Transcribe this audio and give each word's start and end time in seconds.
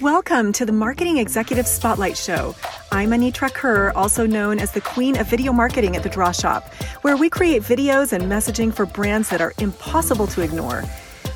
Welcome 0.00 0.54
to 0.54 0.64
the 0.64 0.72
Marketing 0.72 1.18
Executive 1.18 1.66
Spotlight 1.66 2.16
Show. 2.16 2.54
I'm 2.90 3.10
Anitra 3.10 3.52
Kerr, 3.52 3.92
also 3.94 4.24
known 4.24 4.58
as 4.58 4.72
the 4.72 4.80
Queen 4.80 5.18
of 5.18 5.28
Video 5.28 5.52
Marketing 5.52 5.94
at 5.94 6.02
The 6.02 6.08
Draw 6.08 6.32
Shop, 6.32 6.72
where 7.02 7.18
we 7.18 7.28
create 7.28 7.60
videos 7.60 8.14
and 8.14 8.24
messaging 8.24 8.72
for 8.72 8.86
brands 8.86 9.28
that 9.28 9.42
are 9.42 9.52
impossible 9.58 10.26
to 10.28 10.40
ignore. 10.40 10.84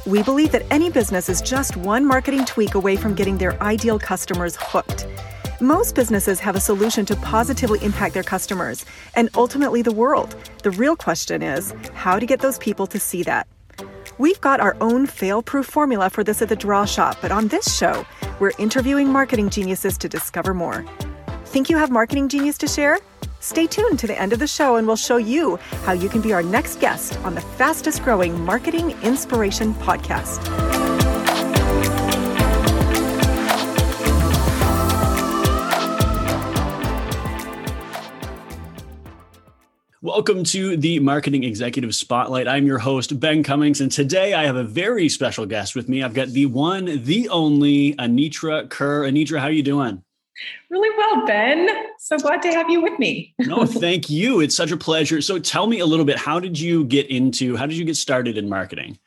We 0.06 0.22
believe 0.22 0.50
that 0.52 0.64
any 0.70 0.88
business 0.88 1.28
is 1.28 1.42
just 1.42 1.76
one 1.76 2.06
marketing 2.06 2.46
tweak 2.46 2.74
away 2.74 2.96
from 2.96 3.14
getting 3.14 3.36
their 3.36 3.62
ideal 3.62 3.98
customers 3.98 4.56
hooked. 4.58 5.06
Most 5.60 5.94
businesses 5.94 6.40
have 6.40 6.56
a 6.56 6.60
solution 6.60 7.04
to 7.04 7.16
positively 7.16 7.84
impact 7.84 8.14
their 8.14 8.22
customers 8.22 8.86
and 9.14 9.28
ultimately 9.34 9.82
the 9.82 9.92
world. 9.92 10.36
The 10.62 10.70
real 10.70 10.96
question 10.96 11.42
is 11.42 11.74
how 11.92 12.18
to 12.18 12.24
get 12.24 12.40
those 12.40 12.56
people 12.56 12.86
to 12.86 12.98
see 12.98 13.24
that. 13.24 13.46
We've 14.16 14.40
got 14.40 14.60
our 14.60 14.76
own 14.80 15.06
fail 15.06 15.42
proof 15.42 15.66
formula 15.66 16.08
for 16.08 16.22
this 16.22 16.40
at 16.40 16.48
the 16.48 16.54
Draw 16.54 16.84
Shop, 16.84 17.18
but 17.20 17.32
on 17.32 17.48
this 17.48 17.76
show, 17.76 18.06
we're 18.40 18.52
interviewing 18.58 19.08
marketing 19.08 19.50
geniuses 19.50 19.98
to 19.98 20.08
discover 20.08 20.54
more. 20.54 20.84
Think 21.46 21.70
you 21.70 21.76
have 21.76 21.90
marketing 21.90 22.28
genius 22.28 22.58
to 22.58 22.68
share? 22.68 22.98
Stay 23.40 23.66
tuned 23.66 23.98
to 23.98 24.06
the 24.06 24.18
end 24.20 24.32
of 24.32 24.38
the 24.38 24.46
show 24.46 24.76
and 24.76 24.86
we'll 24.86 24.96
show 24.96 25.18
you 25.18 25.56
how 25.84 25.92
you 25.92 26.08
can 26.08 26.20
be 26.20 26.32
our 26.32 26.42
next 26.42 26.80
guest 26.80 27.18
on 27.20 27.34
the 27.34 27.40
fastest 27.40 28.02
growing 28.02 28.40
marketing 28.44 28.92
inspiration 29.02 29.74
podcast. 29.74 30.73
Welcome 40.14 40.44
to 40.44 40.76
the 40.76 41.00
Marketing 41.00 41.42
Executive 41.42 41.92
Spotlight. 41.92 42.46
I'm 42.46 42.66
your 42.66 42.78
host, 42.78 43.18
Ben 43.18 43.42
Cummings, 43.42 43.80
and 43.80 43.90
today 43.90 44.32
I 44.32 44.44
have 44.44 44.54
a 44.54 44.62
very 44.62 45.08
special 45.08 45.44
guest 45.44 45.74
with 45.74 45.88
me. 45.88 46.04
I've 46.04 46.14
got 46.14 46.28
the 46.28 46.46
one, 46.46 47.02
the 47.02 47.28
only 47.30 47.96
Anitra 47.96 48.70
Kerr. 48.70 49.10
Anitra, 49.10 49.40
how 49.40 49.46
are 49.46 49.50
you 49.50 49.64
doing? 49.64 50.04
Really 50.70 50.96
well, 50.96 51.26
Ben. 51.26 51.68
So 51.98 52.16
glad 52.16 52.42
to 52.42 52.52
have 52.52 52.70
you 52.70 52.80
with 52.80 52.96
me. 53.00 53.34
no, 53.40 53.66
thank 53.66 54.08
you. 54.08 54.38
It's 54.38 54.54
such 54.54 54.70
a 54.70 54.76
pleasure. 54.76 55.20
So 55.20 55.40
tell 55.40 55.66
me 55.66 55.80
a 55.80 55.86
little 55.86 56.04
bit, 56.04 56.16
how 56.16 56.38
did 56.38 56.60
you 56.60 56.84
get 56.84 57.10
into, 57.10 57.56
how 57.56 57.66
did 57.66 57.76
you 57.76 57.84
get 57.84 57.96
started 57.96 58.38
in 58.38 58.48
marketing? 58.48 59.00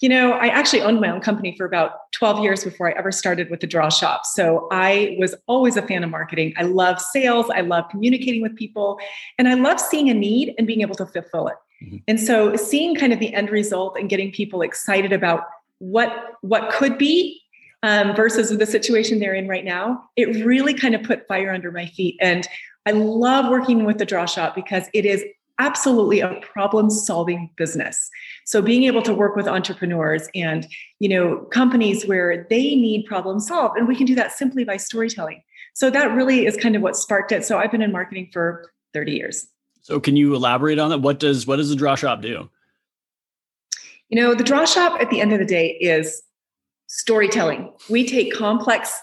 You 0.00 0.10
know, 0.10 0.32
I 0.32 0.48
actually 0.48 0.82
owned 0.82 1.00
my 1.00 1.08
own 1.08 1.20
company 1.20 1.56
for 1.56 1.64
about 1.64 2.12
12 2.12 2.42
years 2.42 2.64
before 2.64 2.88
I 2.88 2.98
ever 2.98 3.10
started 3.10 3.48
with 3.50 3.60
the 3.60 3.66
draw 3.66 3.88
shop. 3.88 4.26
So 4.26 4.68
I 4.70 5.16
was 5.18 5.34
always 5.46 5.76
a 5.76 5.82
fan 5.82 6.04
of 6.04 6.10
marketing. 6.10 6.52
I 6.58 6.64
love 6.64 7.00
sales, 7.00 7.46
I 7.48 7.62
love 7.62 7.88
communicating 7.90 8.42
with 8.42 8.54
people, 8.56 8.98
and 9.38 9.48
I 9.48 9.54
love 9.54 9.80
seeing 9.80 10.10
a 10.10 10.14
need 10.14 10.54
and 10.58 10.66
being 10.66 10.82
able 10.82 10.96
to 10.96 11.06
fulfill 11.06 11.48
it. 11.48 11.56
Mm-hmm. 11.82 11.96
And 12.08 12.20
so 12.20 12.56
seeing 12.56 12.94
kind 12.94 13.12
of 13.12 13.20
the 13.20 13.32
end 13.34 13.50
result 13.50 13.96
and 13.98 14.08
getting 14.08 14.32
people 14.32 14.62
excited 14.62 15.12
about 15.12 15.44
what 15.78 16.34
what 16.40 16.70
could 16.70 16.96
be 16.96 17.42
um, 17.82 18.16
versus 18.16 18.56
the 18.56 18.66
situation 18.66 19.18
they're 19.18 19.34
in 19.34 19.48
right 19.48 19.64
now, 19.64 20.04
it 20.16 20.44
really 20.44 20.74
kind 20.74 20.94
of 20.94 21.02
put 21.02 21.26
fire 21.28 21.52
under 21.52 21.70
my 21.70 21.86
feet. 21.86 22.16
And 22.20 22.46
I 22.86 22.92
love 22.92 23.50
working 23.50 23.84
with 23.84 23.98
the 23.98 24.06
draw 24.06 24.26
shop 24.26 24.54
because 24.54 24.84
it 24.94 25.04
is 25.04 25.24
absolutely 25.58 26.20
a 26.20 26.40
problem 26.42 26.90
solving 26.90 27.50
business. 27.56 28.10
So 28.44 28.60
being 28.60 28.84
able 28.84 29.02
to 29.02 29.14
work 29.14 29.36
with 29.36 29.48
entrepreneurs 29.48 30.28
and 30.34 30.66
you 30.98 31.08
know 31.08 31.38
companies 31.50 32.06
where 32.06 32.46
they 32.50 32.76
need 32.76 33.06
problem 33.06 33.40
solved 33.40 33.78
and 33.78 33.88
we 33.88 33.96
can 33.96 34.06
do 34.06 34.14
that 34.16 34.32
simply 34.32 34.64
by 34.64 34.76
storytelling. 34.76 35.42
So 35.74 35.90
that 35.90 36.14
really 36.14 36.46
is 36.46 36.56
kind 36.56 36.76
of 36.76 36.82
what 36.82 36.96
sparked 36.96 37.32
it. 37.32 37.44
So 37.44 37.58
i've 37.58 37.70
been 37.70 37.82
in 37.82 37.92
marketing 37.92 38.30
for 38.32 38.70
30 38.92 39.12
years. 39.12 39.46
So 39.82 40.00
can 40.00 40.16
you 40.16 40.34
elaborate 40.34 40.78
on 40.78 40.90
that? 40.90 40.98
What 40.98 41.20
does 41.20 41.46
what 41.46 41.56
does 41.56 41.70
the 41.70 41.76
draw 41.76 41.94
shop 41.94 42.20
do? 42.20 42.48
You 44.08 44.20
know 44.20 44.34
the 44.34 44.44
draw 44.44 44.64
shop 44.64 45.00
at 45.00 45.10
the 45.10 45.20
end 45.20 45.32
of 45.32 45.38
the 45.38 45.46
day 45.46 45.70
is 45.80 46.22
storytelling. 46.88 47.72
We 47.88 48.06
take 48.06 48.32
complex 48.32 48.96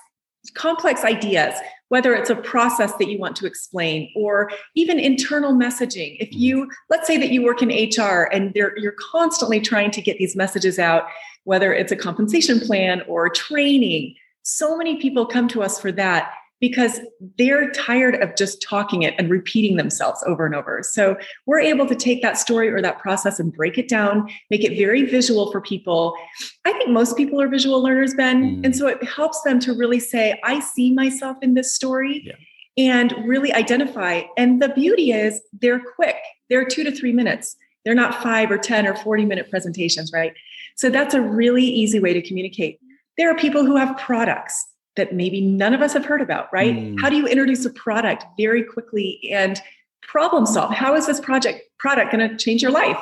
complex 0.55 1.03
ideas 1.03 1.55
whether 1.93 2.15
it's 2.15 2.31
a 2.31 2.35
process 2.35 2.91
that 2.95 3.07
you 3.07 3.19
want 3.19 3.35
to 3.35 3.45
explain 3.45 4.11
or 4.15 4.49
even 4.73 4.99
internal 4.99 5.53
messaging. 5.53 6.17
If 6.19 6.29
mm-hmm. 6.29 6.39
you, 6.39 6.71
let's 6.89 7.05
say 7.05 7.17
that 7.17 7.29
you 7.29 7.43
work 7.43 7.61
in 7.61 7.69
HR 7.69 8.27
and 8.31 8.51
you're 8.55 8.95
constantly 9.11 9.61
trying 9.61 9.91
to 9.91 10.01
get 10.01 10.17
these 10.17 10.35
messages 10.35 10.79
out, 10.79 11.03
whether 11.43 11.71
it's 11.71 11.91
a 11.91 11.95
compensation 11.95 12.59
plan 12.59 13.03
or 13.07 13.29
training, 13.29 14.15
so 14.41 14.75
many 14.75 14.99
people 14.99 15.27
come 15.27 15.47
to 15.49 15.61
us 15.61 15.79
for 15.79 15.91
that 15.91 16.33
because 16.63 17.01
they're 17.37 17.69
tired 17.71 18.15
of 18.23 18.37
just 18.37 18.61
talking 18.61 19.01
it 19.01 19.13
and 19.17 19.29
repeating 19.29 19.75
themselves 19.75 20.23
over 20.25 20.45
and 20.45 20.55
over. 20.55 20.79
So 20.81 21.17
we're 21.45 21.59
able 21.59 21.85
to 21.87 21.93
take 21.93 22.21
that 22.21 22.37
story 22.37 22.69
or 22.69 22.81
that 22.81 22.99
process 22.99 23.37
and 23.37 23.51
break 23.51 23.77
it 23.77 23.89
down, 23.89 24.29
make 24.49 24.63
it 24.63 24.77
very 24.77 25.03
visual 25.03 25.51
for 25.51 25.59
people. 25.59 26.15
I 26.63 26.71
think 26.71 26.89
most 26.89 27.17
people 27.17 27.41
are 27.41 27.49
visual 27.49 27.83
learners, 27.83 28.13
Ben. 28.13 28.61
Mm. 28.61 28.65
And 28.67 28.75
so 28.77 28.87
it 28.87 29.03
helps 29.03 29.41
them 29.41 29.59
to 29.59 29.73
really 29.73 29.99
say, 29.99 30.39
I 30.45 30.61
see 30.61 30.93
myself 30.93 31.35
in 31.41 31.53
this 31.53 31.75
story. 31.75 32.23
Yeah. 32.25 32.35
And 32.75 33.13
really 33.27 33.53
identify. 33.53 34.21
And 34.37 34.61
the 34.61 34.69
beauty 34.69 35.11
is 35.11 35.41
they're 35.51 35.81
quick. 35.95 36.15
They're 36.49 36.65
two 36.65 36.85
to 36.85 36.93
three 36.93 37.11
minutes. 37.11 37.57
They're 37.83 37.93
not 37.93 38.23
five 38.23 38.49
or 38.49 38.57
10 38.57 38.87
or 38.87 38.95
40 38.95 39.25
minute 39.25 39.49
presentations, 39.49 40.11
right? 40.13 40.33
So 40.77 40.89
that's 40.89 41.13
a 41.13 41.21
really 41.21 41.65
easy 41.65 41.99
way 41.99 42.13
to 42.13 42.21
communicate. 42.21 42.79
There 43.17 43.29
are 43.29 43.35
people 43.37 43.65
who 43.65 43.75
have 43.75 43.97
products 43.97 44.65
that 44.95 45.13
maybe 45.13 45.41
none 45.41 45.73
of 45.73 45.81
us 45.81 45.93
have 45.93 46.05
heard 46.05 46.21
about, 46.21 46.51
right? 46.53 46.75
Mm. 46.75 46.99
How 46.99 47.09
do 47.09 47.15
you 47.15 47.27
introduce 47.27 47.65
a 47.65 47.69
product 47.71 48.25
very 48.37 48.63
quickly 48.63 49.29
and 49.31 49.61
problem 50.01 50.45
solve? 50.45 50.73
How 50.73 50.95
is 50.95 51.07
this 51.07 51.19
project 51.19 51.61
product 51.79 52.11
going 52.11 52.29
to 52.29 52.37
change 52.37 52.61
your 52.61 52.71
life? 52.71 52.97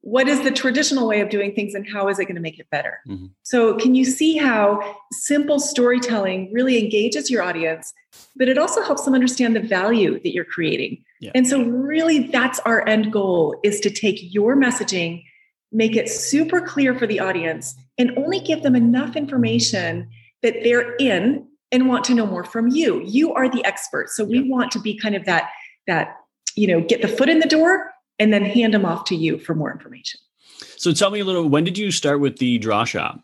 What 0.00 0.28
is 0.28 0.42
the 0.42 0.50
traditional 0.50 1.08
way 1.08 1.22
of 1.22 1.30
doing 1.30 1.54
things 1.54 1.74
and 1.74 1.88
how 1.88 2.08
is 2.08 2.18
it 2.18 2.26
going 2.26 2.34
to 2.34 2.40
make 2.40 2.58
it 2.58 2.68
better? 2.68 3.00
Mm-hmm. 3.08 3.26
So, 3.42 3.76
can 3.76 3.94
you 3.94 4.04
see 4.04 4.36
how 4.36 4.98
simple 5.12 5.58
storytelling 5.58 6.52
really 6.52 6.78
engages 6.78 7.30
your 7.30 7.42
audience, 7.42 7.94
but 8.36 8.48
it 8.48 8.58
also 8.58 8.82
helps 8.82 9.04
them 9.04 9.14
understand 9.14 9.56
the 9.56 9.60
value 9.60 10.20
that 10.20 10.34
you're 10.34 10.44
creating? 10.44 11.02
Yeah. 11.20 11.30
And 11.34 11.46
so, 11.46 11.62
really, 11.62 12.26
that's 12.28 12.58
our 12.60 12.86
end 12.86 13.12
goal 13.12 13.58
is 13.64 13.80
to 13.80 13.90
take 13.90 14.18
your 14.20 14.56
messaging, 14.56 15.24
make 15.72 15.96
it 15.96 16.10
super 16.10 16.60
clear 16.60 16.94
for 16.94 17.06
the 17.06 17.20
audience, 17.20 17.74
and 17.96 18.10
only 18.18 18.40
give 18.40 18.62
them 18.62 18.76
enough 18.76 19.16
information 19.16 20.10
that 20.44 20.62
they're 20.62 20.94
in 20.96 21.48
and 21.72 21.88
want 21.88 22.04
to 22.04 22.14
know 22.14 22.26
more 22.26 22.44
from 22.44 22.68
you. 22.68 23.02
You 23.04 23.34
are 23.34 23.48
the 23.48 23.64
expert. 23.64 24.10
So 24.10 24.24
we 24.24 24.48
want 24.48 24.70
to 24.72 24.78
be 24.78 24.96
kind 24.96 25.16
of 25.16 25.24
that 25.24 25.50
that 25.88 26.18
you 26.56 26.66
know, 26.66 26.80
get 26.80 27.02
the 27.02 27.08
foot 27.08 27.28
in 27.28 27.40
the 27.40 27.48
door 27.48 27.92
and 28.18 28.32
then 28.32 28.44
hand 28.44 28.74
them 28.74 28.84
off 28.84 29.04
to 29.06 29.16
you 29.16 29.38
for 29.38 29.54
more 29.54 29.72
information. 29.72 30.20
So 30.76 30.92
tell 30.92 31.10
me 31.10 31.20
a 31.20 31.24
little 31.24 31.48
when 31.48 31.64
did 31.64 31.78
you 31.78 31.90
start 31.90 32.20
with 32.20 32.38
the 32.38 32.58
draw 32.58 32.84
shop? 32.84 33.20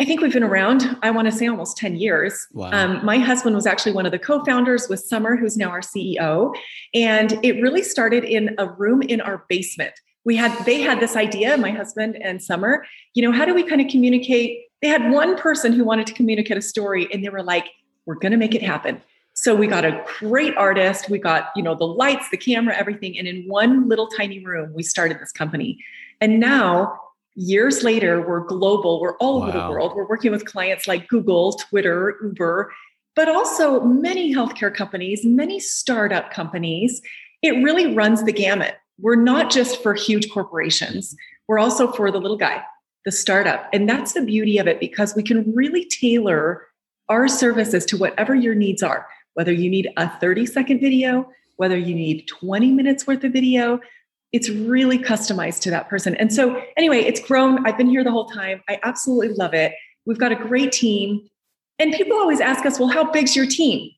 I 0.00 0.04
think 0.04 0.20
we've 0.20 0.32
been 0.32 0.42
around, 0.42 0.96
I 1.02 1.12
want 1.12 1.26
to 1.26 1.32
say 1.32 1.46
almost 1.46 1.76
10 1.76 1.96
years. 1.96 2.48
Wow. 2.52 2.70
Um, 2.72 3.04
my 3.04 3.18
husband 3.18 3.54
was 3.54 3.64
actually 3.64 3.92
one 3.92 4.06
of 4.06 4.12
the 4.12 4.18
co 4.18 4.44
founders 4.44 4.88
with 4.88 4.98
Summer, 5.00 5.36
who's 5.36 5.56
now 5.56 5.70
our 5.70 5.80
CEO. 5.80 6.52
And 6.94 7.38
it 7.44 7.62
really 7.62 7.82
started 7.82 8.24
in 8.24 8.56
a 8.58 8.68
room 8.68 9.02
in 9.02 9.20
our 9.20 9.44
basement. 9.48 9.94
We 10.24 10.36
had, 10.36 10.64
they 10.64 10.80
had 10.80 11.00
this 11.00 11.16
idea, 11.16 11.56
my 11.56 11.70
husband 11.70 12.16
and 12.16 12.42
Summer, 12.42 12.86
you 13.12 13.22
know, 13.22 13.30
how 13.30 13.44
do 13.44 13.54
we 13.54 13.62
kind 13.62 13.80
of 13.80 13.88
communicate 13.88 14.64
they 14.84 14.90
had 14.90 15.10
one 15.10 15.34
person 15.38 15.72
who 15.72 15.82
wanted 15.82 16.06
to 16.08 16.12
communicate 16.12 16.58
a 16.58 16.60
story 16.60 17.08
and 17.10 17.24
they 17.24 17.30
were 17.30 17.42
like, 17.42 17.70
we're 18.04 18.16
going 18.16 18.32
to 18.32 18.36
make 18.36 18.54
it 18.54 18.62
happen. 18.62 19.00
So 19.32 19.54
we 19.54 19.66
got 19.66 19.82
a 19.82 20.04
great 20.18 20.54
artist. 20.58 21.08
We 21.08 21.18
got, 21.18 21.52
you 21.56 21.62
know, 21.62 21.74
the 21.74 21.86
lights, 21.86 22.28
the 22.28 22.36
camera, 22.36 22.76
everything. 22.76 23.18
And 23.18 23.26
in 23.26 23.48
one 23.48 23.88
little 23.88 24.08
tiny 24.08 24.44
room, 24.44 24.74
we 24.74 24.82
started 24.82 25.18
this 25.18 25.32
company. 25.32 25.82
And 26.20 26.38
now, 26.38 27.00
years 27.34 27.82
later, 27.82 28.20
we're 28.20 28.44
global. 28.44 29.00
We're 29.00 29.16
all 29.16 29.40
wow. 29.40 29.48
over 29.48 29.58
the 29.58 29.70
world. 29.70 29.96
We're 29.96 30.06
working 30.06 30.32
with 30.32 30.44
clients 30.44 30.86
like 30.86 31.08
Google, 31.08 31.54
Twitter, 31.54 32.18
Uber, 32.22 32.70
but 33.16 33.30
also 33.30 33.80
many 33.80 34.34
healthcare 34.34 34.74
companies, 34.74 35.24
many 35.24 35.60
startup 35.60 36.30
companies. 36.30 37.00
It 37.40 37.52
really 37.64 37.94
runs 37.94 38.22
the 38.24 38.32
gamut. 38.32 38.74
We're 38.98 39.16
not 39.16 39.50
just 39.50 39.82
for 39.82 39.94
huge 39.94 40.30
corporations, 40.30 41.14
we're 41.48 41.58
also 41.58 41.92
for 41.92 42.10
the 42.10 42.20
little 42.20 42.36
guy 42.36 42.62
the 43.04 43.12
startup. 43.12 43.68
And 43.72 43.88
that's 43.88 44.12
the 44.12 44.22
beauty 44.22 44.58
of 44.58 44.66
it 44.66 44.80
because 44.80 45.14
we 45.14 45.22
can 45.22 45.52
really 45.54 45.84
tailor 45.84 46.66
our 47.08 47.28
services 47.28 47.84
to 47.86 47.98
whatever 47.98 48.34
your 48.34 48.54
needs 48.54 48.82
are, 48.82 49.06
whether 49.34 49.52
you 49.52 49.68
need 49.68 49.90
a 49.96 50.08
30 50.18 50.46
second 50.46 50.80
video, 50.80 51.30
whether 51.56 51.76
you 51.76 51.94
need 51.94 52.26
20 52.28 52.72
minutes 52.72 53.06
worth 53.06 53.22
of 53.24 53.32
video. 53.32 53.78
It's 54.32 54.48
really 54.48 54.98
customized 54.98 55.60
to 55.60 55.70
that 55.70 55.88
person. 55.88 56.16
And 56.16 56.32
so, 56.32 56.60
anyway, 56.76 57.00
it's 57.00 57.20
grown. 57.20 57.64
I've 57.66 57.76
been 57.76 57.88
here 57.88 58.02
the 58.02 58.10
whole 58.10 58.26
time. 58.26 58.62
I 58.68 58.80
absolutely 58.82 59.34
love 59.36 59.54
it. 59.54 59.72
We've 60.06 60.18
got 60.18 60.32
a 60.32 60.36
great 60.36 60.72
team. 60.72 61.28
And 61.78 61.92
people 61.92 62.16
always 62.16 62.40
ask 62.40 62.66
us, 62.66 62.78
well, 62.78 62.88
how 62.88 63.10
big's 63.10 63.36
your 63.36 63.46
team? 63.46 63.90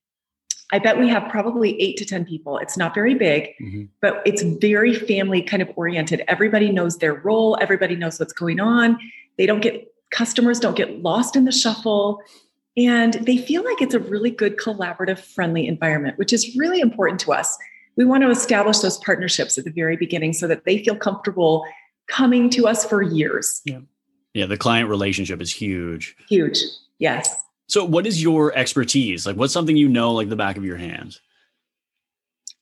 I 0.72 0.78
bet 0.78 0.98
we 0.98 1.08
have 1.08 1.30
probably 1.30 1.80
eight 1.80 1.96
to 1.98 2.04
10 2.04 2.24
people. 2.24 2.58
It's 2.58 2.76
not 2.76 2.94
very 2.94 3.14
big, 3.14 3.50
mm-hmm. 3.62 3.84
but 4.00 4.20
it's 4.26 4.42
very 4.42 4.94
family 4.94 5.42
kind 5.42 5.62
of 5.62 5.70
oriented. 5.76 6.22
Everybody 6.26 6.72
knows 6.72 6.98
their 6.98 7.14
role, 7.14 7.56
everybody 7.60 7.94
knows 7.94 8.18
what's 8.18 8.32
going 8.32 8.58
on. 8.58 8.98
They 9.38 9.46
don't 9.46 9.60
get, 9.60 9.92
customers 10.10 10.58
don't 10.58 10.76
get 10.76 11.02
lost 11.02 11.36
in 11.36 11.44
the 11.44 11.52
shuffle. 11.52 12.20
And 12.76 13.14
they 13.14 13.38
feel 13.38 13.64
like 13.64 13.80
it's 13.80 13.94
a 13.94 14.00
really 14.00 14.30
good 14.30 14.56
collaborative, 14.56 15.18
friendly 15.18 15.66
environment, 15.66 16.18
which 16.18 16.32
is 16.32 16.56
really 16.56 16.80
important 16.80 17.20
to 17.20 17.32
us. 17.32 17.56
We 17.96 18.04
want 18.04 18.22
to 18.24 18.30
establish 18.30 18.80
those 18.80 18.98
partnerships 18.98 19.56
at 19.56 19.64
the 19.64 19.70
very 19.70 19.96
beginning 19.96 20.34
so 20.34 20.46
that 20.48 20.64
they 20.64 20.84
feel 20.84 20.96
comfortable 20.96 21.64
coming 22.08 22.50
to 22.50 22.66
us 22.66 22.84
for 22.84 23.02
years. 23.02 23.62
Yeah. 23.64 23.80
Yeah. 24.34 24.46
The 24.46 24.58
client 24.58 24.90
relationship 24.90 25.40
is 25.40 25.52
huge. 25.52 26.14
Huge. 26.28 26.58
Yes. 26.98 27.42
So, 27.68 27.84
what 27.84 28.06
is 28.06 28.22
your 28.22 28.54
expertise? 28.56 29.26
Like, 29.26 29.36
what's 29.36 29.52
something 29.52 29.76
you 29.76 29.88
know, 29.88 30.12
like 30.12 30.28
the 30.28 30.36
back 30.36 30.56
of 30.56 30.64
your 30.64 30.76
hand? 30.76 31.18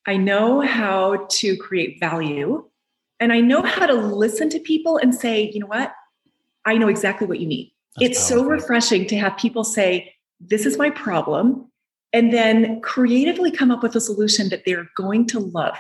I 0.07 0.17
know 0.17 0.61
how 0.61 1.27
to 1.31 1.57
create 1.57 1.99
value 1.99 2.65
and 3.21 3.33
I 3.33 3.41
know 3.41 3.63
how 3.63 3.87
to 3.87 3.95
listen 3.95 4.51
to 4.51 4.59
people 4.59 4.99
and 4.99 5.15
say, 5.15 5.51
you 5.53 5.61
know 5.61 5.67
what? 5.67 5.93
I 6.65 6.77
know 6.77 6.89
exactly 6.89 7.27
what 7.27 7.41
you 7.41 7.47
need. 7.47 7.73
That's 7.97 8.11
it's 8.11 8.31
powerful. 8.31 8.45
so 8.45 8.51
refreshing 8.51 9.07
to 9.07 9.17
have 9.17 9.37
people 9.37 9.65
say, 9.65 10.13
this 10.41 10.67
is 10.67 10.77
my 10.77 10.91
problem, 10.91 11.71
and 12.13 12.33
then 12.33 12.81
creatively 12.81 13.51
come 13.51 13.71
up 13.71 13.83
with 13.83 13.97
a 13.97 14.01
solution 14.01 14.49
that 14.49 14.65
they're 14.67 14.89
going 14.97 15.27
to 15.29 15.41
love. 15.41 15.77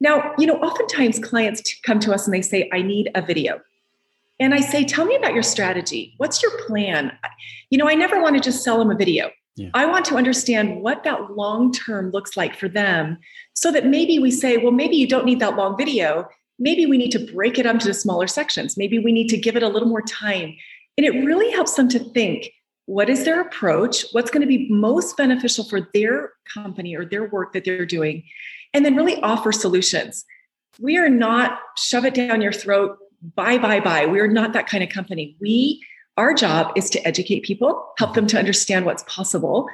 Now, 0.00 0.32
you 0.38 0.46
know, 0.46 0.56
oftentimes 0.56 1.18
clients 1.18 1.74
come 1.82 2.00
to 2.00 2.12
us 2.12 2.26
and 2.26 2.34
they 2.34 2.42
say, 2.42 2.68
I 2.72 2.82
need 2.82 3.10
a 3.14 3.22
video. 3.22 3.60
And 4.40 4.54
I 4.54 4.60
say, 4.60 4.84
tell 4.84 5.04
me 5.04 5.16
about 5.16 5.34
your 5.34 5.42
strategy. 5.42 6.14
What's 6.18 6.42
your 6.42 6.52
plan? 6.66 7.12
You 7.70 7.78
know, 7.78 7.88
I 7.88 7.94
never 7.94 8.22
want 8.22 8.36
to 8.36 8.40
just 8.40 8.62
sell 8.62 8.78
them 8.78 8.90
a 8.90 8.94
video. 8.94 9.30
Yeah. 9.56 9.70
I 9.74 9.86
want 9.86 10.04
to 10.06 10.16
understand 10.16 10.80
what 10.82 11.02
that 11.02 11.32
long 11.32 11.72
term 11.72 12.12
looks 12.12 12.36
like 12.36 12.54
for 12.54 12.68
them 12.68 13.18
so 13.54 13.72
that 13.72 13.86
maybe 13.86 14.20
we 14.20 14.30
say, 14.30 14.56
well, 14.56 14.72
maybe 14.72 14.96
you 14.96 15.08
don't 15.08 15.24
need 15.24 15.40
that 15.40 15.56
long 15.56 15.76
video. 15.76 16.28
Maybe 16.60 16.86
we 16.86 16.98
need 16.98 17.10
to 17.12 17.32
break 17.32 17.58
it 17.58 17.66
up 17.66 17.74
into 17.74 17.92
smaller 17.92 18.28
sections. 18.28 18.76
Maybe 18.76 18.98
we 18.98 19.10
need 19.10 19.28
to 19.28 19.36
give 19.36 19.56
it 19.56 19.64
a 19.64 19.68
little 19.68 19.88
more 19.88 20.02
time. 20.02 20.54
And 20.96 21.04
it 21.06 21.24
really 21.24 21.50
helps 21.50 21.74
them 21.74 21.88
to 21.88 21.98
think 21.98 22.50
what 22.86 23.10
is 23.10 23.24
their 23.24 23.40
approach? 23.40 24.06
What's 24.12 24.30
going 24.30 24.40
to 24.40 24.46
be 24.46 24.68
most 24.70 25.16
beneficial 25.16 25.64
for 25.64 25.88
their 25.92 26.32
company 26.52 26.96
or 26.96 27.04
their 27.04 27.28
work 27.28 27.52
that 27.52 27.64
they're 27.64 27.84
doing? 27.84 28.24
And 28.72 28.84
then 28.84 28.96
really 28.96 29.20
offer 29.22 29.52
solutions. 29.52 30.24
We 30.80 30.96
are 30.96 31.10
not 31.10 31.60
shove 31.76 32.04
it 32.04 32.14
down 32.14 32.40
your 32.40 32.52
throat, 32.52 32.96
buy, 33.34 33.58
buy, 33.58 33.80
buy. 33.80 34.06
We're 34.06 34.28
not 34.28 34.52
that 34.52 34.68
kind 34.68 34.82
of 34.82 34.90
company. 34.90 35.36
We 35.40 35.82
our 36.18 36.34
job 36.34 36.72
is 36.74 36.90
to 36.90 37.06
educate 37.06 37.44
people, 37.44 37.92
help 37.96 38.14
them 38.14 38.26
to 38.26 38.38
understand 38.38 38.84
what's 38.84 39.04
possible, 39.04 39.68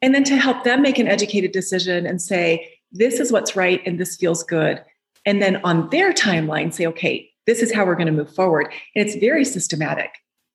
and 0.00 0.14
then 0.14 0.22
to 0.24 0.36
help 0.36 0.62
them 0.62 0.80
make 0.80 0.98
an 0.98 1.08
educated 1.08 1.50
decision 1.50 2.06
and 2.06 2.22
say, 2.22 2.72
this 2.92 3.18
is 3.18 3.32
what's 3.32 3.56
right 3.56 3.82
and 3.84 3.98
this 3.98 4.16
feels 4.16 4.44
good. 4.44 4.82
And 5.26 5.42
then 5.42 5.56
on 5.64 5.90
their 5.90 6.12
timeline, 6.12 6.72
say, 6.72 6.86
okay, 6.86 7.28
this 7.46 7.62
is 7.62 7.72
how 7.72 7.84
we're 7.84 7.96
going 7.96 8.06
to 8.06 8.12
move 8.12 8.32
forward. 8.32 8.72
And 8.94 9.06
it's 9.06 9.16
very 9.16 9.44
systematic. 9.44 10.10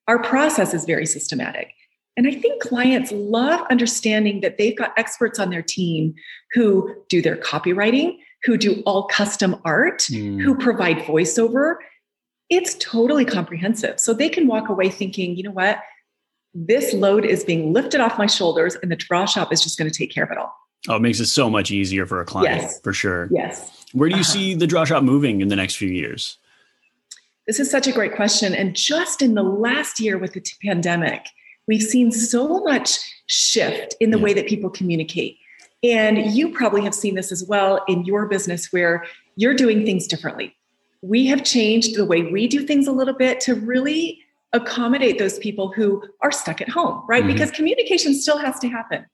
Our 0.07 0.23
process 0.23 0.73
is 0.73 0.85
very 0.85 1.05
systematic. 1.05 1.73
And 2.15 2.27
I 2.27 2.31
think 2.31 2.61
clients 2.61 3.11
love 3.11 3.65
understanding 3.69 4.41
that 4.41 4.57
they've 4.57 4.77
got 4.77 4.93
experts 4.97 5.39
on 5.39 5.49
their 5.49 5.61
team 5.61 6.13
who 6.53 6.95
do 7.09 7.21
their 7.21 7.35
copywriting, 7.35 8.17
who 8.43 8.55
do 8.55 8.81
all 8.85 9.07
custom 9.07 9.59
art, 9.65 10.03
mm. 10.03 10.41
who 10.41 10.55
provide 10.55 10.97
voiceover, 10.99 11.75
it's 12.55 12.75
totally 12.75 13.25
comprehensive. 13.25 13.99
So 13.99 14.13
they 14.13 14.29
can 14.29 14.47
walk 14.47 14.69
away 14.69 14.89
thinking, 14.89 15.35
you 15.35 15.43
know 15.43 15.51
what? 15.51 15.79
This 16.53 16.93
load 16.93 17.25
is 17.25 17.43
being 17.43 17.73
lifted 17.73 17.99
off 17.99 18.17
my 18.17 18.27
shoulders, 18.27 18.75
and 18.75 18.91
the 18.91 18.95
draw 18.95 19.25
shop 19.25 19.51
is 19.51 19.61
just 19.63 19.77
going 19.77 19.89
to 19.89 19.97
take 19.97 20.13
care 20.13 20.23
of 20.23 20.31
it 20.31 20.37
all. 20.37 20.53
Oh, 20.87 20.97
it 20.97 21.01
makes 21.01 21.19
it 21.19 21.27
so 21.27 21.49
much 21.49 21.71
easier 21.71 22.05
for 22.05 22.21
a 22.21 22.25
client, 22.25 22.61
yes. 22.61 22.79
for 22.81 22.93
sure. 22.93 23.29
Yes. 23.31 23.85
Where 23.93 24.09
do 24.09 24.15
you 24.15 24.21
uh-huh. 24.21 24.31
see 24.31 24.53
the 24.53 24.67
draw 24.67 24.85
shop 24.85 25.03
moving 25.03 25.41
in 25.41 25.47
the 25.47 25.55
next 25.55 25.75
few 25.75 25.89
years? 25.89 26.37
This 27.47 27.59
is 27.59 27.71
such 27.71 27.87
a 27.87 27.91
great 27.91 28.15
question. 28.15 28.53
And 28.53 28.75
just 28.75 29.21
in 29.21 29.33
the 29.33 29.43
last 29.43 29.99
year 29.99 30.17
with 30.17 30.33
the 30.33 30.43
pandemic, 30.63 31.25
we've 31.67 31.81
seen 31.81 32.11
so 32.11 32.59
much 32.63 32.99
shift 33.27 33.95
in 33.99 34.11
the 34.11 34.17
yeah. 34.17 34.23
way 34.23 34.33
that 34.33 34.47
people 34.47 34.69
communicate. 34.69 35.37
And 35.83 36.31
you 36.31 36.51
probably 36.51 36.81
have 36.81 36.95
seen 36.95 37.15
this 37.15 37.31
as 37.31 37.43
well 37.45 37.83
in 37.87 38.05
your 38.05 38.27
business 38.27 38.71
where 38.71 39.05
you're 39.35 39.55
doing 39.55 39.85
things 39.85 40.07
differently 40.07 40.55
we 41.03 41.27
have 41.27 41.43
changed 41.43 41.95
the 41.95 42.05
way 42.05 42.23
we 42.23 42.47
do 42.47 42.65
things 42.65 42.87
a 42.87 42.91
little 42.91 43.13
bit 43.13 43.41
to 43.41 43.55
really 43.55 44.19
accommodate 44.53 45.19
those 45.19 45.37
people 45.39 45.71
who 45.71 46.01
are 46.21 46.31
stuck 46.31 46.61
at 46.61 46.69
home, 46.69 47.03
right? 47.07 47.23
Mm-hmm. 47.23 47.33
Because 47.33 47.51
communication 47.51 48.13
still 48.15 48.37
has 48.37 48.57
to 48.59 48.69
happen. 48.69 49.05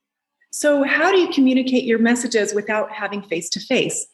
So, 0.52 0.84
how 0.84 1.10
do 1.10 1.18
you 1.18 1.28
communicate 1.32 1.84
your 1.84 1.98
messages 1.98 2.54
without 2.54 2.92
having 2.92 3.22
face 3.22 3.50
to 3.50 3.60
face? 3.60 4.06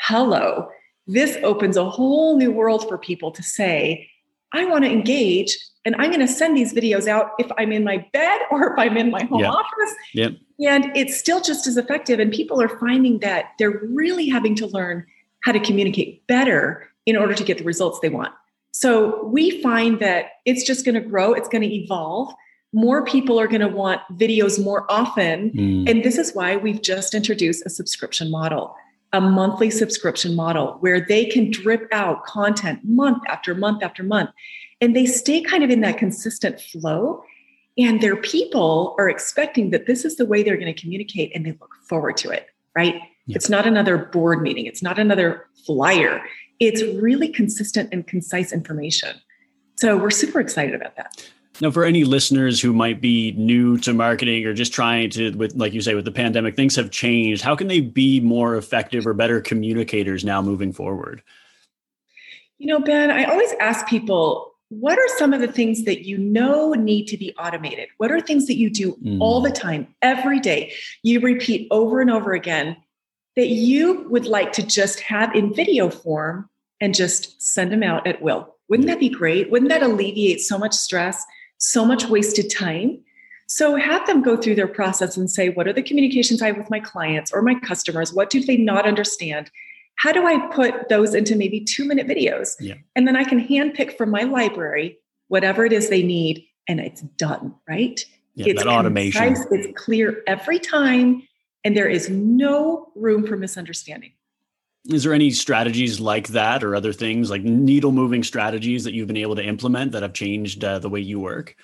Hello. 0.00 0.68
This 1.06 1.38
opens 1.42 1.76
a 1.76 1.88
whole 1.88 2.36
new 2.36 2.52
world 2.52 2.86
for 2.86 2.98
people 2.98 3.30
to 3.32 3.42
say, 3.42 4.08
I 4.52 4.66
want 4.66 4.84
to 4.84 4.90
engage 4.90 5.56
and 5.84 5.96
I'm 5.96 6.10
going 6.10 6.20
to 6.20 6.28
send 6.28 6.56
these 6.56 6.74
videos 6.74 7.08
out 7.08 7.30
if 7.38 7.50
I'm 7.56 7.72
in 7.72 7.82
my 7.82 8.06
bed 8.12 8.40
or 8.50 8.72
if 8.72 8.78
I'm 8.78 8.96
in 8.98 9.10
my 9.10 9.24
home 9.24 9.40
yep. 9.40 9.52
office. 9.52 9.94
Yep. 10.14 10.32
And 10.60 10.96
it's 10.96 11.18
still 11.18 11.40
just 11.40 11.66
as 11.66 11.78
effective. 11.78 12.20
And 12.20 12.30
people 12.30 12.60
are 12.60 12.68
finding 12.78 13.20
that 13.20 13.52
they're 13.58 13.80
really 13.88 14.28
having 14.28 14.54
to 14.56 14.66
learn 14.66 15.06
how 15.42 15.52
to 15.52 15.60
communicate 15.60 16.26
better 16.26 16.91
in 17.06 17.16
order 17.16 17.34
to 17.34 17.44
get 17.44 17.58
the 17.58 17.64
results 17.64 18.00
they 18.00 18.08
want. 18.08 18.32
So 18.72 19.24
we 19.24 19.62
find 19.62 20.00
that 20.00 20.30
it's 20.44 20.64
just 20.64 20.84
going 20.84 20.94
to 20.94 21.00
grow, 21.00 21.34
it's 21.34 21.48
going 21.48 21.62
to 21.62 21.72
evolve. 21.72 22.32
More 22.72 23.04
people 23.04 23.38
are 23.38 23.46
going 23.46 23.60
to 23.60 23.68
want 23.68 24.00
videos 24.12 24.62
more 24.62 24.90
often. 24.90 25.50
Mm. 25.50 25.90
And 25.90 26.02
this 26.02 26.16
is 26.16 26.32
why 26.32 26.56
we've 26.56 26.80
just 26.80 27.14
introduced 27.14 27.64
a 27.66 27.70
subscription 27.70 28.30
model, 28.30 28.74
a 29.12 29.20
monthly 29.20 29.70
subscription 29.70 30.34
model 30.34 30.78
where 30.80 31.00
they 31.00 31.26
can 31.26 31.50
drip 31.50 31.86
out 31.92 32.24
content 32.24 32.80
month 32.82 33.22
after 33.28 33.54
month 33.54 33.82
after 33.82 34.02
month. 34.02 34.30
And 34.80 34.96
they 34.96 35.04
stay 35.04 35.42
kind 35.42 35.62
of 35.62 35.68
in 35.68 35.82
that 35.82 35.98
consistent 35.98 36.60
flow. 36.60 37.22
And 37.76 38.00
their 38.00 38.16
people 38.16 38.94
are 38.98 39.08
expecting 39.08 39.70
that 39.70 39.86
this 39.86 40.04
is 40.04 40.16
the 40.16 40.26
way 40.26 40.42
they're 40.42 40.56
going 40.56 40.74
to 40.74 40.80
communicate 40.80 41.30
and 41.34 41.44
they 41.44 41.52
look 41.52 41.74
forward 41.88 42.16
to 42.18 42.30
it, 42.30 42.46
right? 42.74 42.94
Yeah. 43.26 43.36
It's 43.36 43.48
not 43.48 43.66
another 43.66 43.96
board 43.96 44.42
meeting, 44.42 44.66
it's 44.66 44.82
not 44.82 44.98
another 44.98 45.46
flyer 45.64 46.22
it's 46.62 46.82
really 47.02 47.28
consistent 47.28 47.88
and 47.92 48.06
concise 48.06 48.52
information. 48.52 49.20
So 49.76 49.96
we're 49.96 50.10
super 50.10 50.38
excited 50.38 50.76
about 50.76 50.94
that. 50.96 51.28
Now, 51.60 51.72
for 51.72 51.84
any 51.84 52.04
listeners 52.04 52.60
who 52.60 52.72
might 52.72 53.00
be 53.00 53.32
new 53.32 53.76
to 53.78 53.92
marketing 53.92 54.46
or 54.46 54.54
just 54.54 54.72
trying 54.72 55.10
to, 55.10 55.32
with 55.32 55.56
like 55.56 55.72
you 55.72 55.80
say, 55.80 55.94
with 55.94 56.04
the 56.04 56.12
pandemic, 56.12 56.54
things 56.54 56.76
have 56.76 56.90
changed. 56.90 57.42
How 57.42 57.56
can 57.56 57.66
they 57.66 57.80
be 57.80 58.20
more 58.20 58.56
effective 58.56 59.06
or 59.06 59.12
better 59.12 59.40
communicators 59.40 60.24
now 60.24 60.40
moving 60.40 60.72
forward? 60.72 61.22
You 62.58 62.68
know, 62.68 62.78
Ben, 62.78 63.10
I 63.10 63.24
always 63.24 63.52
ask 63.58 63.86
people, 63.88 64.54
what 64.68 64.98
are 64.98 65.18
some 65.18 65.32
of 65.32 65.40
the 65.40 65.50
things 65.50 65.84
that 65.84 66.06
you 66.06 66.16
know 66.16 66.74
need 66.74 67.06
to 67.08 67.16
be 67.16 67.34
automated? 67.36 67.88
What 67.98 68.12
are 68.12 68.20
things 68.20 68.46
that 68.46 68.56
you 68.56 68.70
do 68.70 68.96
mm. 69.04 69.20
all 69.20 69.40
the 69.40 69.50
time, 69.50 69.88
every 70.00 70.38
day? 70.38 70.72
You 71.02 71.20
repeat 71.20 71.66
over 71.72 72.00
and 72.00 72.10
over 72.10 72.32
again 72.32 72.76
that 73.34 73.48
you 73.48 74.06
would 74.10 74.26
like 74.26 74.52
to 74.52 74.66
just 74.66 75.00
have 75.00 75.34
in 75.34 75.52
video 75.52 75.90
form 75.90 76.48
and 76.82 76.94
just 76.94 77.40
send 77.40 77.72
them 77.72 77.82
out 77.82 78.06
at 78.06 78.20
will. 78.20 78.54
Wouldn't 78.68 78.88
that 78.88 79.00
be 79.00 79.08
great? 79.08 79.50
Wouldn't 79.50 79.70
that 79.70 79.82
alleviate 79.82 80.40
so 80.40 80.58
much 80.58 80.74
stress, 80.74 81.24
so 81.58 81.84
much 81.84 82.06
wasted 82.06 82.50
time? 82.50 82.98
So 83.46 83.76
have 83.76 84.06
them 84.06 84.20
go 84.20 84.36
through 84.36 84.56
their 84.56 84.66
process 84.66 85.16
and 85.16 85.30
say, 85.30 85.50
what 85.50 85.68
are 85.68 85.72
the 85.72 85.82
communications 85.82 86.42
I 86.42 86.48
have 86.48 86.58
with 86.58 86.70
my 86.70 86.80
clients 86.80 87.32
or 87.32 87.40
my 87.40 87.54
customers? 87.60 88.12
What 88.12 88.30
do 88.30 88.42
they 88.42 88.56
not 88.56 88.86
understand? 88.86 89.50
How 89.96 90.10
do 90.10 90.26
I 90.26 90.48
put 90.48 90.88
those 90.88 91.14
into 91.14 91.36
maybe 91.36 91.60
two 91.60 91.84
minute 91.84 92.08
videos? 92.08 92.56
Yeah. 92.58 92.74
And 92.96 93.06
then 93.06 93.14
I 93.14 93.24
can 93.24 93.46
handpick 93.46 93.96
from 93.96 94.10
my 94.10 94.22
library 94.22 94.98
whatever 95.28 95.64
it 95.64 95.72
is 95.72 95.88
they 95.88 96.02
need, 96.02 96.44
and 96.68 96.78
it's 96.78 97.00
done, 97.00 97.54
right? 97.68 98.04
Yeah, 98.34 98.48
it's 98.48 98.62
that 98.62 98.68
automation. 98.68 99.34
Concise, 99.34 99.46
it's 99.50 99.78
clear 99.78 100.22
every 100.26 100.58
time 100.58 101.22
and 101.64 101.76
there 101.76 101.88
is 101.88 102.10
no 102.10 102.90
room 102.96 103.26
for 103.26 103.36
misunderstanding. 103.36 104.12
Is 104.88 105.04
there 105.04 105.12
any 105.12 105.30
strategies 105.30 106.00
like 106.00 106.28
that 106.28 106.64
or 106.64 106.74
other 106.74 106.92
things 106.92 107.30
like 107.30 107.42
needle 107.42 107.92
moving 107.92 108.24
strategies 108.24 108.82
that 108.84 108.94
you've 108.94 109.06
been 109.06 109.16
able 109.16 109.36
to 109.36 109.44
implement 109.44 109.92
that 109.92 110.02
have 110.02 110.12
changed 110.12 110.64
uh, 110.64 110.78
the 110.80 110.88
way 110.88 111.00
you 111.00 111.20
work? 111.20 111.56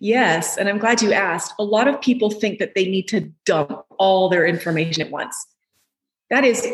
Yes, 0.00 0.56
and 0.56 0.68
I'm 0.68 0.78
glad 0.78 1.00
you 1.00 1.12
asked. 1.12 1.54
A 1.60 1.64
lot 1.64 1.86
of 1.86 2.00
people 2.00 2.30
think 2.30 2.58
that 2.58 2.74
they 2.74 2.86
need 2.86 3.06
to 3.08 3.20
dump 3.44 3.84
all 3.98 4.28
their 4.28 4.44
information 4.44 5.00
at 5.00 5.12
once. 5.12 5.46
That 6.30 6.44
is 6.44 6.66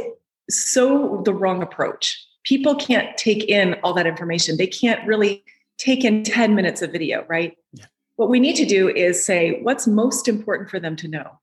so 0.48 1.20
the 1.26 1.34
wrong 1.34 1.62
approach. 1.62 2.26
People 2.44 2.74
can't 2.74 3.14
take 3.18 3.44
in 3.44 3.74
all 3.82 3.92
that 3.92 4.06
information. 4.06 4.56
They 4.56 4.66
can't 4.66 5.06
really 5.06 5.44
take 5.76 6.04
in 6.04 6.22
10 6.22 6.54
minutes 6.54 6.80
of 6.80 6.90
video, 6.90 7.26
right? 7.28 7.58
Yeah. 7.74 7.84
What 8.16 8.30
we 8.30 8.40
need 8.40 8.56
to 8.56 8.64
do 8.64 8.88
is 8.88 9.24
say 9.24 9.60
what's 9.62 9.86
most 9.86 10.26
important 10.26 10.70
for 10.70 10.80
them 10.80 10.96
to 10.96 11.08
know 11.08 11.38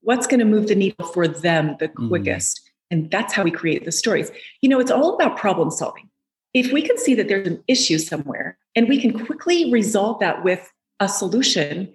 what's 0.00 0.26
going 0.26 0.40
to 0.40 0.46
move 0.46 0.68
the 0.68 0.74
needle 0.74 1.06
for 1.08 1.28
them 1.28 1.76
the 1.78 1.88
mm-hmm. 1.88 2.08
quickest. 2.08 2.60
Mm. 2.60 2.67
And 2.90 3.10
that's 3.10 3.34
how 3.34 3.42
we 3.42 3.50
create 3.50 3.84
the 3.84 3.92
stories. 3.92 4.30
You 4.62 4.68
know, 4.68 4.80
it's 4.80 4.90
all 4.90 5.14
about 5.14 5.36
problem 5.36 5.70
solving. 5.70 6.08
If 6.54 6.72
we 6.72 6.82
can 6.82 6.96
see 6.96 7.14
that 7.14 7.28
there's 7.28 7.46
an 7.46 7.62
issue 7.68 7.98
somewhere 7.98 8.58
and 8.74 8.88
we 8.88 9.00
can 9.00 9.26
quickly 9.26 9.70
resolve 9.70 10.20
that 10.20 10.42
with 10.42 10.72
a 11.00 11.08
solution, 11.08 11.94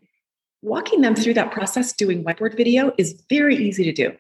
walking 0.62 1.02
them 1.02 1.16
through 1.16 1.34
that 1.34 1.52
process 1.52 1.94
doing 1.94 2.24
whiteboard 2.24 2.56
video 2.56 2.94
is 2.98 3.22
very 3.30 3.56
easy 3.56 3.84
to 3.84 3.92
do. 3.92 4.16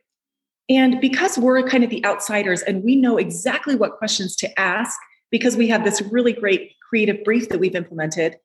And 0.70 1.00
because 1.00 1.38
we're 1.38 1.68
kind 1.68 1.84
of 1.84 1.90
the 1.90 2.04
outsiders 2.06 2.62
and 2.62 2.84
we 2.84 2.96
know 2.96 3.18
exactly 3.18 3.76
what 3.76 3.98
questions 3.98 4.36
to 4.38 4.60
ask 4.60 4.98
because 5.30 5.56
we 5.56 5.68
have 5.68 5.84
this 5.84 6.02
really 6.02 6.34
great 6.34 6.74
creative 6.88 7.24
brief 7.24 7.50
that 7.50 7.60
we've 7.60 7.76
implemented, 7.76 8.38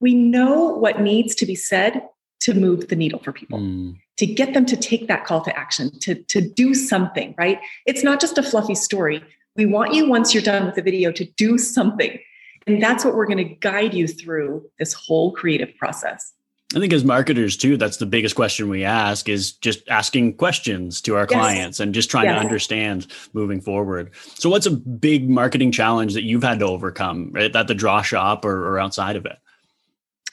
we 0.00 0.14
know 0.14 0.68
what 0.68 1.00
needs 1.00 1.34
to 1.36 1.46
be 1.46 1.54
said 1.54 2.02
to 2.44 2.54
move 2.54 2.88
the 2.88 2.96
needle 2.96 3.20
for 3.22 3.32
people. 3.32 3.58
Mm 3.58 3.96
to 4.16 4.26
get 4.26 4.54
them 4.54 4.64
to 4.66 4.76
take 4.76 5.08
that 5.08 5.24
call 5.24 5.40
to 5.42 5.58
action, 5.58 5.90
to, 6.00 6.14
to 6.14 6.40
do 6.40 6.74
something, 6.74 7.34
right? 7.36 7.60
It's 7.86 8.04
not 8.04 8.20
just 8.20 8.38
a 8.38 8.42
fluffy 8.42 8.74
story. 8.74 9.22
We 9.56 9.66
want 9.66 9.94
you, 9.94 10.08
once 10.08 10.34
you're 10.34 10.42
done 10.42 10.66
with 10.66 10.74
the 10.74 10.82
video, 10.82 11.12
to 11.12 11.24
do 11.36 11.58
something. 11.58 12.18
And 12.66 12.82
that's 12.82 13.04
what 13.04 13.14
we're 13.14 13.26
going 13.26 13.38
to 13.38 13.54
guide 13.56 13.94
you 13.94 14.08
through 14.08 14.68
this 14.78 14.92
whole 14.92 15.32
creative 15.32 15.76
process. 15.76 16.32
I 16.74 16.80
think 16.80 16.92
as 16.92 17.04
marketers 17.04 17.56
too, 17.56 17.76
that's 17.76 17.98
the 17.98 18.06
biggest 18.06 18.34
question 18.34 18.68
we 18.68 18.84
ask 18.84 19.28
is 19.28 19.52
just 19.52 19.88
asking 19.88 20.38
questions 20.38 21.00
to 21.02 21.14
our 21.14 21.26
yes. 21.30 21.38
clients 21.38 21.80
and 21.80 21.94
just 21.94 22.10
trying 22.10 22.24
yes. 22.24 22.36
to 22.36 22.40
understand 22.40 23.06
moving 23.32 23.60
forward. 23.60 24.10
So 24.34 24.50
what's 24.50 24.66
a 24.66 24.72
big 24.72 25.28
marketing 25.28 25.70
challenge 25.70 26.14
that 26.14 26.24
you've 26.24 26.42
had 26.42 26.58
to 26.60 26.66
overcome 26.66 27.30
right, 27.32 27.54
at 27.54 27.68
the 27.68 27.74
draw 27.74 28.02
shop 28.02 28.44
or, 28.44 28.66
or 28.66 28.80
outside 28.80 29.14
of 29.14 29.24
it? 29.24 29.36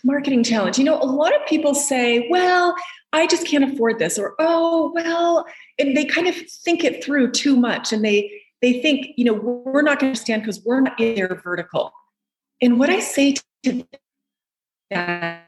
Marketing 0.03 0.43
challenge. 0.43 0.77
You 0.77 0.86
know, 0.86 1.00
a 1.00 1.05
lot 1.05 1.36
of 1.36 1.46
people 1.48 1.75
say, 1.75 2.27
well, 2.29 2.75
I 3.13 3.27
just 3.27 3.46
can't 3.46 3.72
afford 3.72 4.00
this, 4.00 4.17
or 4.17 4.36
oh, 4.39 4.91
well, 4.93 5.46
and 5.77 5.96
they 5.96 6.05
kind 6.05 6.27
of 6.27 6.36
think 6.36 6.84
it 6.84 7.03
through 7.03 7.31
too 7.31 7.55
much. 7.55 7.91
And 7.91 8.03
they 8.03 8.31
they 8.62 8.81
think, 8.81 9.08
you 9.17 9.25
know, 9.25 9.34
we're 9.34 9.81
not 9.81 10.00
going 10.00 10.13
to 10.13 10.20
stand 10.20 10.43
because 10.43 10.62
we're 10.63 10.81
not 10.81 11.00
in 11.00 11.15
their 11.15 11.41
vertical. 11.43 11.91
And 12.62 12.79
what 12.79 12.89
I 12.89 13.00
say 13.00 13.36
to 13.63 13.88
that 14.91 15.48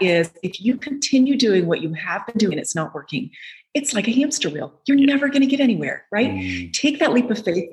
is 0.00 0.30
if 0.42 0.60
you 0.60 0.76
continue 0.76 1.36
doing 1.36 1.66
what 1.66 1.82
you 1.82 1.92
have 1.94 2.26
been 2.26 2.38
doing, 2.38 2.52
and 2.54 2.60
it's 2.60 2.74
not 2.74 2.94
working. 2.94 3.30
It's 3.74 3.94
like 3.94 4.06
a 4.06 4.12
hamster 4.12 4.50
wheel. 4.50 4.80
You're 4.86 4.98
never 4.98 5.28
going 5.28 5.40
to 5.40 5.46
get 5.46 5.60
anywhere, 5.60 6.04
right? 6.12 6.30
Mm. 6.30 6.72
Take 6.72 6.98
that 6.98 7.12
leap 7.12 7.30
of 7.30 7.42
faith. 7.42 7.70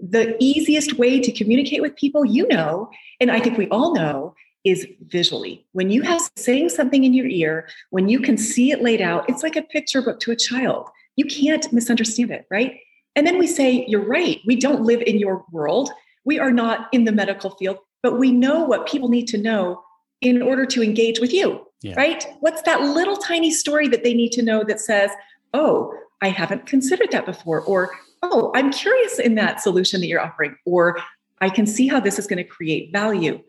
The 0.00 0.36
easiest 0.40 0.94
way 0.94 1.20
to 1.20 1.30
communicate 1.30 1.82
with 1.82 1.94
people, 1.96 2.24
you 2.24 2.48
know, 2.48 2.90
and 3.20 3.30
I 3.30 3.38
think 3.38 3.58
we 3.58 3.68
all 3.68 3.94
know, 3.94 4.34
is 4.64 4.86
visually. 5.06 5.66
When 5.72 5.90
you 5.90 6.02
have 6.02 6.22
saying 6.36 6.68
something 6.70 7.04
in 7.04 7.14
your 7.14 7.26
ear, 7.26 7.68
when 7.90 8.08
you 8.08 8.20
can 8.20 8.36
see 8.36 8.70
it 8.70 8.82
laid 8.82 9.00
out, 9.00 9.28
it's 9.28 9.42
like 9.42 9.56
a 9.56 9.62
picture 9.62 10.02
book 10.02 10.20
to 10.20 10.30
a 10.30 10.36
child. 10.36 10.88
You 11.16 11.24
can't 11.24 11.70
misunderstand 11.72 12.30
it, 12.30 12.46
right? 12.50 12.78
And 13.16 13.26
then 13.26 13.38
we 13.38 13.46
say, 13.46 13.84
You're 13.88 14.06
right. 14.06 14.40
We 14.46 14.56
don't 14.56 14.84
live 14.84 15.02
in 15.02 15.18
your 15.18 15.44
world. 15.50 15.90
We 16.24 16.38
are 16.38 16.52
not 16.52 16.88
in 16.92 17.04
the 17.04 17.12
medical 17.12 17.50
field, 17.50 17.78
but 18.02 18.18
we 18.18 18.30
know 18.30 18.64
what 18.64 18.86
people 18.86 19.08
need 19.08 19.26
to 19.28 19.38
know 19.38 19.82
in 20.20 20.40
order 20.40 20.64
to 20.64 20.82
engage 20.82 21.18
with 21.18 21.32
you, 21.32 21.66
yeah. 21.82 21.94
right? 21.96 22.24
What's 22.40 22.62
that 22.62 22.80
little 22.80 23.16
tiny 23.16 23.50
story 23.50 23.88
that 23.88 24.04
they 24.04 24.14
need 24.14 24.30
to 24.32 24.42
know 24.42 24.62
that 24.64 24.80
says, 24.80 25.10
oh, 25.52 25.92
I 26.22 26.28
haven't 26.28 26.66
considered 26.66 27.10
that 27.10 27.26
before, 27.26 27.62
or 27.62 27.90
oh, 28.22 28.52
I'm 28.54 28.70
curious 28.70 29.18
in 29.18 29.34
that 29.34 29.60
solution 29.60 30.00
that 30.00 30.06
you're 30.06 30.20
offering, 30.20 30.56
or 30.64 30.96
I 31.40 31.50
can 31.50 31.66
see 31.66 31.88
how 31.88 31.98
this 31.98 32.20
is 32.20 32.28
going 32.28 32.36
to 32.36 32.44
create 32.44 32.92
value. 32.92 33.42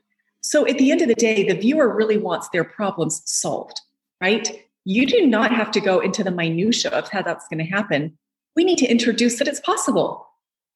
So 0.43 0.67
at 0.67 0.77
the 0.77 0.91
end 0.91 1.01
of 1.01 1.07
the 1.07 1.15
day, 1.15 1.47
the 1.47 1.55
viewer 1.55 1.93
really 1.93 2.17
wants 2.17 2.49
their 2.49 2.63
problems 2.63 3.21
solved, 3.25 3.81
right? 4.21 4.63
You 4.85 5.05
do 5.05 5.25
not 5.25 5.51
have 5.51 5.71
to 5.71 5.81
go 5.81 5.99
into 5.99 6.23
the 6.23 6.31
minutia 6.31 6.91
of 6.91 7.09
how 7.09 7.21
that's 7.21 7.47
going 7.47 7.59
to 7.59 7.71
happen. 7.71 8.17
We 8.55 8.63
need 8.63 8.77
to 8.79 8.85
introduce 8.85 9.39
that 9.39 9.47
it's 9.47 9.61
possible. 9.61 10.27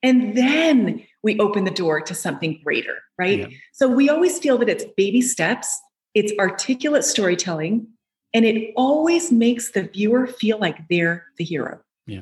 And 0.02 0.36
then 0.38 1.04
we 1.22 1.40
open 1.40 1.66
the 1.66 1.72
door 1.72 2.02
to 2.02 2.16
something 2.16 2.60
greater, 2.64 2.96
right? 3.20 3.40
Yeah. 3.40 3.58
So 3.74 3.88
we 3.88 4.10
always 4.10 4.40
feel 4.40 4.58
that 4.60 4.70
it's 4.70 4.86
baby 4.96 5.22
steps 5.22 5.82
it's 6.18 6.34
articulate 6.40 7.04
storytelling, 7.04 7.88
and 8.34 8.44
it 8.44 8.74
always 8.76 9.32
makes 9.32 9.72
the 9.72 9.84
viewer 9.84 10.26
feel 10.26 10.58
like 10.58 10.88
they're 10.90 11.26
the 11.38 11.44
hero. 11.44 11.80
Yeah. 12.08 12.22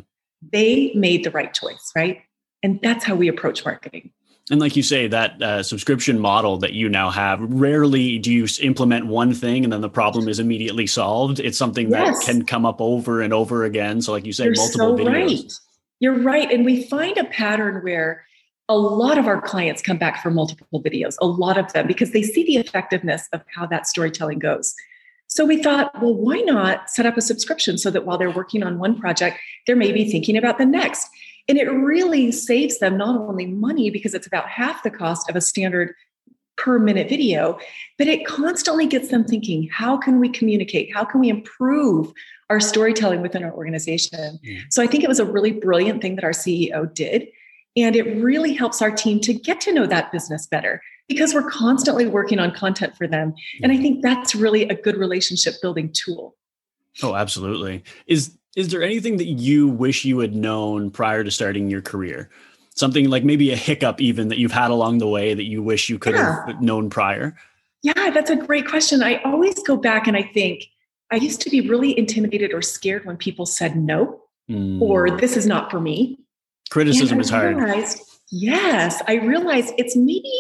They 0.52 0.92
made 0.96 1.24
the 1.24 1.32
right 1.32 1.54
choice, 1.54 1.94
right? 1.96 2.22
And 2.62 2.82
that's 2.82 3.06
how 3.06 3.16
we 3.16 3.30
approach 3.30 3.64
marketing. 3.64 4.12
And 4.52 4.60
like 4.60 4.76
you 4.76 4.84
say, 4.84 5.08
that 5.08 5.42
uh, 5.42 5.64
subscription 5.64 6.20
model 6.20 6.58
that 6.58 6.74
you 6.74 6.88
now 6.88 7.10
have, 7.10 7.40
rarely 7.42 8.20
do 8.20 8.32
you 8.32 8.48
implement 8.62 9.08
one 9.08 9.34
thing 9.34 9.64
and 9.64 9.74
then 9.74 9.82
the 9.82 9.90
problem 9.90 10.28
is 10.28 10.38
immediately 10.40 10.86
solved. 10.86 11.40
It's 11.40 11.58
something 11.58 11.90
yes. 11.90 12.20
that 12.20 12.32
can 12.32 12.46
come 12.46 12.66
up 12.66 12.80
over 12.80 13.22
and 13.22 13.34
over 13.34 13.64
again. 13.64 14.02
So, 14.02 14.12
like 14.12 14.26
you 14.26 14.34
say, 14.34 14.46
You're 14.46 14.56
multiple 14.56 14.98
so 14.98 15.04
videos. 15.04 15.12
Right. 15.12 15.54
You're 16.00 16.20
right. 16.20 16.52
And 16.52 16.64
we 16.64 16.84
find 16.84 17.18
a 17.18 17.24
pattern 17.26 17.84
where 17.84 18.26
a 18.70 18.78
lot 18.78 19.18
of 19.18 19.28
our 19.28 19.42
clients 19.42 19.82
come 19.82 19.98
back 19.98 20.22
for 20.22 20.30
multiple 20.30 20.82
videos, 20.82 21.16
a 21.22 21.26
lot 21.26 21.58
of 21.58 21.72
them, 21.74 21.88
because 21.88 22.12
they 22.12 22.24
see 22.24 22.44
the 22.44 22.58
effectiveness 22.58 23.28
of 23.34 23.42
how 23.54 23.66
that 23.68 23.88
storytelling 23.88 24.40
goes. 24.40 24.76
So 25.28 25.46
we 25.46 25.62
thought, 25.62 25.92
well, 26.02 26.14
why 26.14 26.42
not 26.42 26.90
set 26.90 27.06
up 27.06 27.18
a 27.18 27.22
subscription 27.22 27.78
so 27.78 27.90
that 27.92 28.06
while 28.06 28.18
they're 28.18 28.32
working 28.32 28.64
on 28.64 28.80
one 28.80 29.00
project, 29.00 29.40
they're 29.66 29.76
maybe 29.76 30.10
thinking 30.10 30.38
about 30.38 30.58
the 30.58 30.66
next. 30.66 31.10
And 31.48 31.58
it 31.58 31.70
really 31.70 32.32
saves 32.32 32.80
them 32.80 32.98
not 32.98 33.20
only 33.20 33.46
money 33.46 33.90
because 33.90 34.14
it's 34.14 34.28
about 34.28 34.50
half 34.50 34.84
the 34.84 34.90
cost 34.90 35.30
of 35.30 35.36
a 35.36 35.42
standard 35.42 35.94
per 36.58 36.80
minute 36.80 37.10
video, 37.10 37.60
but 37.98 38.08
it 38.08 38.26
constantly 38.26 38.88
gets 38.88 39.10
them 39.10 39.24
thinking, 39.24 39.70
how 39.72 39.98
can 39.98 40.20
we 40.20 40.30
communicate? 40.30 40.94
How 40.94 41.04
can 41.04 41.20
we 41.20 41.30
improve 41.30 42.12
our 42.50 42.60
storytelling 42.60 43.22
within 43.22 43.44
our 43.44 43.54
organization? 43.54 44.40
Mm. 44.46 44.62
So 44.70 44.82
I 44.82 44.88
think 44.88 45.04
it 45.04 45.10
was 45.10 45.20
a 45.20 45.26
really 45.26 45.52
brilliant 45.52 46.02
thing 46.02 46.16
that 46.16 46.24
our 46.24 46.32
CEO 46.32 46.92
did. 46.94 47.28
And 47.76 47.96
it 47.96 48.04
really 48.24 48.54
helps 48.54 48.82
our 48.82 48.92
team 48.92 49.20
to 49.22 49.34
get 49.34 49.60
to 49.62 49.74
know 49.74 49.86
that 49.86 50.12
business 50.12 50.48
better 50.48 50.82
because 51.10 51.34
we're 51.34 51.50
constantly 51.50 52.08
working 52.08 52.40
on 52.40 52.52
content 52.52 52.96
for 52.96 53.06
them. 53.06 53.34
And 53.62 53.72
I 53.72 53.78
think 53.78 54.02
that's 54.02 54.34
really 54.34 54.64
a 54.64 54.76
good 54.76 54.96
relationship 54.96 55.56
building 55.62 55.92
tool. 55.92 56.36
Oh, 57.04 57.16
absolutely. 57.16 57.84
Is 58.08 58.38
is 58.56 58.70
there 58.70 58.84
anything 58.84 59.18
that 59.18 59.26
you 59.26 59.68
wish 59.68 60.06
you 60.06 60.20
had 60.20 60.36
known 60.36 60.92
prior 60.92 61.24
to 61.24 61.32
starting 61.32 61.70
your 61.70 61.82
career? 61.82 62.30
Something 62.76 63.10
like 63.10 63.24
maybe 63.24 63.52
a 63.52 63.56
hiccup 63.56 64.02
even 64.02 64.28
that 64.30 64.38
you've 64.38 64.52
had 64.52 64.72
along 64.72 64.98
the 64.98 65.08
way 65.08 65.34
that 65.34 65.46
you 65.46 65.62
wish 65.64 65.90
you 65.90 65.98
could 65.98 66.16
yeah. 66.16 66.46
have 66.48 66.62
known 66.62 66.90
prior? 66.90 67.38
Yeah, 67.82 68.10
that's 68.10 68.30
a 68.30 68.36
great 68.36 68.68
question. 68.68 69.04
I 69.04 69.22
always 69.24 69.62
go 69.64 69.78
back 69.78 70.08
and 70.08 70.18
I 70.18 70.24
think 70.24 70.66
I 71.12 71.18
used 71.18 71.42
to 71.42 71.50
be 71.50 71.62
really 71.62 71.98
intimidated 71.98 72.54
or 72.54 72.62
scared 72.62 73.06
when 73.06 73.16
people 73.16 73.46
said 73.46 73.78
no 73.78 74.22
mm. 74.50 74.82
or 74.82 75.12
this 75.12 75.38
is 75.38 75.46
not 75.46 75.70
for 75.70 75.80
me 75.80 76.20
Criticism 76.70 77.20
is 77.20 77.30
hard. 77.30 77.58
Realized, 77.58 78.02
yes, 78.32 79.02
I 79.08 79.16
realized 79.16 79.74
it's 79.78 79.96
maybe 79.96 80.34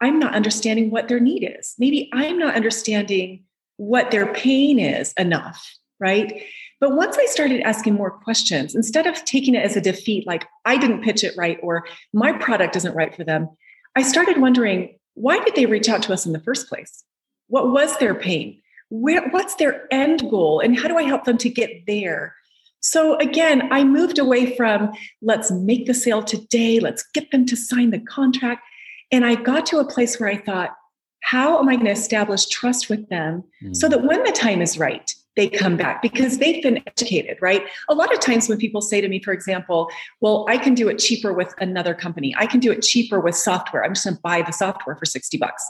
I'm 0.00 0.18
not 0.18 0.34
understanding 0.34 0.90
what 0.90 1.08
their 1.08 1.20
need 1.20 1.42
is. 1.58 1.74
Maybe 1.78 2.10
I'm 2.12 2.38
not 2.38 2.54
understanding 2.54 3.44
what 3.76 4.10
their 4.10 4.32
pain 4.32 4.78
is 4.78 5.12
enough, 5.14 5.74
right? 5.98 6.42
But 6.80 6.94
once 6.94 7.16
I 7.18 7.26
started 7.26 7.60
asking 7.62 7.94
more 7.94 8.10
questions, 8.10 8.74
instead 8.74 9.06
of 9.06 9.24
taking 9.24 9.54
it 9.54 9.64
as 9.64 9.76
a 9.76 9.80
defeat, 9.80 10.26
like 10.26 10.46
I 10.64 10.76
didn't 10.76 11.02
pitch 11.02 11.24
it 11.24 11.36
right 11.36 11.58
or 11.62 11.84
my 12.12 12.32
product 12.32 12.76
isn't 12.76 12.94
right 12.94 13.14
for 13.14 13.24
them, 13.24 13.48
I 13.96 14.02
started 14.02 14.40
wondering 14.40 14.94
why 15.14 15.42
did 15.42 15.56
they 15.56 15.66
reach 15.66 15.88
out 15.88 16.02
to 16.04 16.12
us 16.12 16.24
in 16.24 16.32
the 16.32 16.40
first 16.40 16.68
place? 16.68 17.02
What 17.48 17.72
was 17.72 17.96
their 17.98 18.14
pain? 18.14 18.60
Where, 18.90 19.28
what's 19.30 19.56
their 19.56 19.92
end 19.92 20.20
goal? 20.30 20.60
And 20.60 20.78
how 20.78 20.86
do 20.86 20.96
I 20.96 21.02
help 21.02 21.24
them 21.24 21.38
to 21.38 21.48
get 21.48 21.86
there? 21.86 22.34
So 22.80 23.16
again, 23.16 23.68
I 23.72 23.82
moved 23.82 24.20
away 24.20 24.56
from 24.56 24.92
let's 25.20 25.50
make 25.50 25.86
the 25.86 25.94
sale 25.94 26.22
today, 26.22 26.78
let's 26.78 27.04
get 27.12 27.32
them 27.32 27.44
to 27.46 27.56
sign 27.56 27.90
the 27.90 27.98
contract. 27.98 28.62
And 29.10 29.24
I 29.24 29.34
got 29.34 29.66
to 29.66 29.78
a 29.78 29.84
place 29.84 30.20
where 30.20 30.28
I 30.28 30.36
thought, 30.36 30.76
how 31.22 31.58
am 31.58 31.68
I 31.68 31.74
going 31.74 31.86
to 31.86 31.92
establish 31.92 32.46
trust 32.46 32.88
with 32.88 33.08
them 33.08 33.42
mm. 33.62 33.76
so 33.76 33.88
that 33.88 34.04
when 34.04 34.22
the 34.22 34.32
time 34.32 34.62
is 34.62 34.78
right, 34.78 35.12
they 35.38 35.48
come 35.48 35.76
back 35.76 36.02
because 36.02 36.38
they've 36.38 36.60
been 36.62 36.82
educated, 36.88 37.38
right? 37.40 37.62
A 37.88 37.94
lot 37.94 38.12
of 38.12 38.18
times 38.18 38.48
when 38.48 38.58
people 38.58 38.82
say 38.82 39.00
to 39.00 39.08
me, 39.08 39.22
for 39.22 39.32
example, 39.32 39.88
well, 40.20 40.44
I 40.48 40.58
can 40.58 40.74
do 40.74 40.88
it 40.88 40.98
cheaper 40.98 41.32
with 41.32 41.54
another 41.58 41.94
company, 41.94 42.34
I 42.36 42.46
can 42.46 42.58
do 42.58 42.72
it 42.72 42.82
cheaper 42.82 43.20
with 43.20 43.36
software. 43.36 43.84
I'm 43.84 43.94
just 43.94 44.04
going 44.04 44.16
to 44.16 44.20
buy 44.20 44.42
the 44.42 44.52
software 44.52 44.96
for 44.96 45.04
60 45.04 45.38
bucks. 45.38 45.64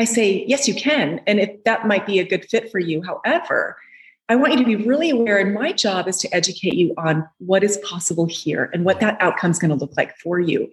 I 0.00 0.04
say, 0.04 0.44
yes, 0.48 0.66
you 0.66 0.74
can. 0.74 1.20
And 1.28 1.38
if 1.38 1.62
that 1.64 1.86
might 1.86 2.04
be 2.04 2.18
a 2.18 2.26
good 2.26 2.44
fit 2.50 2.72
for 2.72 2.80
you. 2.80 3.00
However, 3.02 3.76
I 4.28 4.34
want 4.34 4.54
you 4.54 4.58
to 4.58 4.64
be 4.64 4.76
really 4.76 5.10
aware, 5.10 5.38
and 5.38 5.54
my 5.54 5.72
job 5.72 6.08
is 6.08 6.16
to 6.18 6.34
educate 6.34 6.74
you 6.74 6.92
on 6.96 7.28
what 7.38 7.62
is 7.62 7.78
possible 7.78 8.26
here 8.26 8.70
and 8.72 8.84
what 8.84 8.98
that 9.00 9.16
outcome 9.20 9.52
is 9.52 9.58
going 9.60 9.70
to 9.70 9.76
look 9.76 9.96
like 9.96 10.16
for 10.18 10.40
you. 10.40 10.68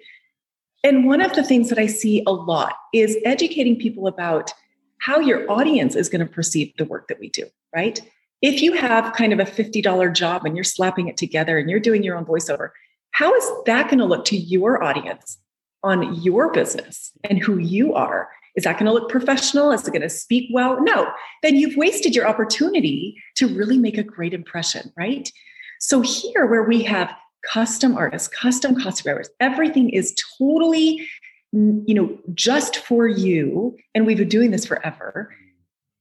And 0.83 1.05
one 1.05 1.21
of 1.21 1.33
the 1.33 1.43
things 1.43 1.69
that 1.69 1.77
I 1.77 1.85
see 1.85 2.23
a 2.25 2.31
lot 2.31 2.73
is 2.93 3.15
educating 3.25 3.75
people 3.77 4.07
about 4.07 4.53
how 4.99 5.19
your 5.19 5.49
audience 5.51 5.95
is 5.95 6.09
going 6.09 6.25
to 6.25 6.33
perceive 6.33 6.73
the 6.77 6.85
work 6.85 7.09
that 7.09 7.19
we 7.19 7.29
do, 7.29 7.45
right? 7.75 8.01
If 8.41 8.61
you 8.61 8.73
have 8.73 9.13
kind 9.13 9.33
of 9.33 9.39
a 9.39 9.51
$50 9.51 10.13
job 10.13 10.45
and 10.45 10.55
you're 10.55 10.63
slapping 10.63 11.07
it 11.07 11.17
together 11.17 11.57
and 11.57 11.69
you're 11.69 11.79
doing 11.79 12.03
your 12.03 12.17
own 12.17 12.25
voiceover, 12.25 12.69
how 13.11 13.33
is 13.33 13.51
that 13.65 13.87
going 13.87 13.99
to 13.99 14.05
look 14.05 14.25
to 14.25 14.37
your 14.37 14.81
audience 14.81 15.37
on 15.83 16.21
your 16.21 16.51
business 16.51 17.11
and 17.23 17.39
who 17.39 17.57
you 17.57 17.93
are? 17.93 18.29
Is 18.55 18.63
that 18.63 18.73
going 18.73 18.85
to 18.85 18.93
look 18.93 19.09
professional? 19.09 19.71
Is 19.71 19.87
it 19.87 19.91
going 19.91 20.01
to 20.01 20.09
speak 20.09 20.49
well? 20.53 20.81
No. 20.81 21.09
Then 21.43 21.55
you've 21.55 21.77
wasted 21.77 22.15
your 22.15 22.27
opportunity 22.27 23.21
to 23.35 23.47
really 23.47 23.77
make 23.77 23.97
a 23.97 24.03
great 24.03 24.33
impression, 24.33 24.91
right? 24.97 25.31
So 25.79 26.01
here, 26.01 26.45
where 26.45 26.63
we 26.63 26.83
have 26.83 27.13
custom 27.45 27.95
artists, 27.95 28.27
custom 28.27 28.75
copywriters, 28.75 29.27
everything 29.39 29.89
is 29.89 30.13
totally, 30.37 31.07
you 31.51 31.93
know, 31.93 32.17
just 32.33 32.77
for 32.77 33.07
you. 33.07 33.77
And 33.95 34.05
we've 34.05 34.17
been 34.17 34.27
doing 34.27 34.51
this 34.51 34.65
forever. 34.65 35.33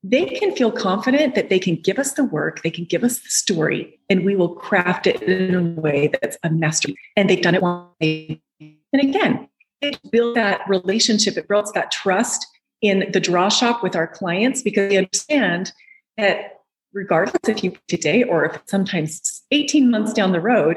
They 0.05 0.27
can 0.27 0.55
feel 0.55 0.71
confident 0.71 1.35
that 1.35 1.49
they 1.49 1.59
can 1.59 1.77
give 1.77 1.99
us 1.99 2.13
the 2.13 2.25
work, 2.25 2.63
they 2.63 2.71
can 2.71 2.85
give 2.85 3.03
us 3.03 3.19
the 3.19 3.29
story, 3.29 3.99
and 4.09 4.25
we 4.25 4.37
will 4.37 4.55
craft 4.55 5.07
it 5.07 5.23
in 5.23 5.55
a 5.55 5.81
way 5.81 6.11
that's 6.21 6.39
a 6.45 6.51
masterpiece. 6.51 6.97
And 7.17 7.29
they've 7.29 7.43
done 7.43 7.57
it 7.57 7.63
one 7.63 7.89
way. 8.01 8.41
And 8.61 9.03
again, 9.03 9.49
it 9.81 9.99
builds 10.11 10.37
that 10.37 10.61
relationship, 10.69 11.37
it 11.37 11.49
builds 11.49 11.73
that 11.73 11.91
trust 11.91 12.47
in 12.81 13.11
the 13.13 13.21
draw 13.21 13.49
shop 13.49 13.83
with 13.83 13.97
our 13.97 14.07
clients 14.07 14.63
because 14.63 14.89
they 14.89 14.97
understand 14.97 15.73
that 16.17 16.61
regardless 16.93 17.49
if 17.49 17.65
you 17.65 17.73
today 17.89 18.23
or 18.23 18.45
if 18.45 18.63
sometimes 18.67 19.43
18 19.51 19.91
months 19.91 20.13
down 20.13 20.33
the 20.33 20.41
road, 20.41 20.77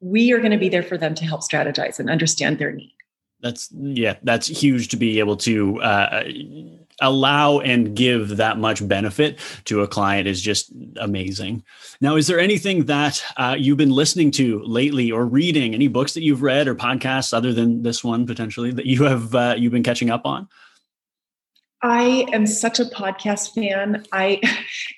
we 0.00 0.32
are 0.32 0.38
going 0.38 0.52
to 0.52 0.58
be 0.58 0.68
there 0.68 0.82
for 0.82 0.96
them 0.96 1.14
to 1.14 1.24
help 1.24 1.42
strategize 1.42 1.98
and 1.98 2.08
understand 2.08 2.58
their 2.58 2.72
need. 2.72 2.94
That's 3.42 3.70
yeah, 3.72 4.16
that's 4.22 4.46
huge 4.46 4.88
to 4.88 4.96
be 4.96 5.18
able 5.18 5.36
to 5.38 5.80
uh, 5.80 6.24
allow 7.00 7.60
and 7.60 7.96
give 7.96 8.36
that 8.36 8.58
much 8.58 8.86
benefit 8.86 9.38
to 9.64 9.80
a 9.80 9.88
client 9.88 10.28
is 10.28 10.40
just 10.40 10.72
amazing. 10.96 11.64
Now, 12.00 12.16
is 12.16 12.26
there 12.26 12.38
anything 12.38 12.84
that 12.84 13.22
uh, 13.36 13.56
you've 13.58 13.78
been 13.78 13.90
listening 13.90 14.30
to 14.32 14.62
lately 14.64 15.10
or 15.10 15.24
reading? 15.24 15.74
Any 15.74 15.88
books 15.88 16.14
that 16.14 16.22
you've 16.22 16.42
read 16.42 16.68
or 16.68 16.74
podcasts 16.74 17.32
other 17.32 17.52
than 17.52 17.82
this 17.82 18.04
one 18.04 18.26
potentially 18.26 18.72
that 18.72 18.86
you 18.86 19.04
have 19.04 19.34
uh, 19.34 19.54
you've 19.56 19.72
been 19.72 19.82
catching 19.82 20.10
up 20.10 20.26
on? 20.26 20.48
I 21.82 22.26
am 22.34 22.46
such 22.46 22.78
a 22.78 22.84
podcast 22.84 23.54
fan. 23.54 24.04
I 24.12 24.40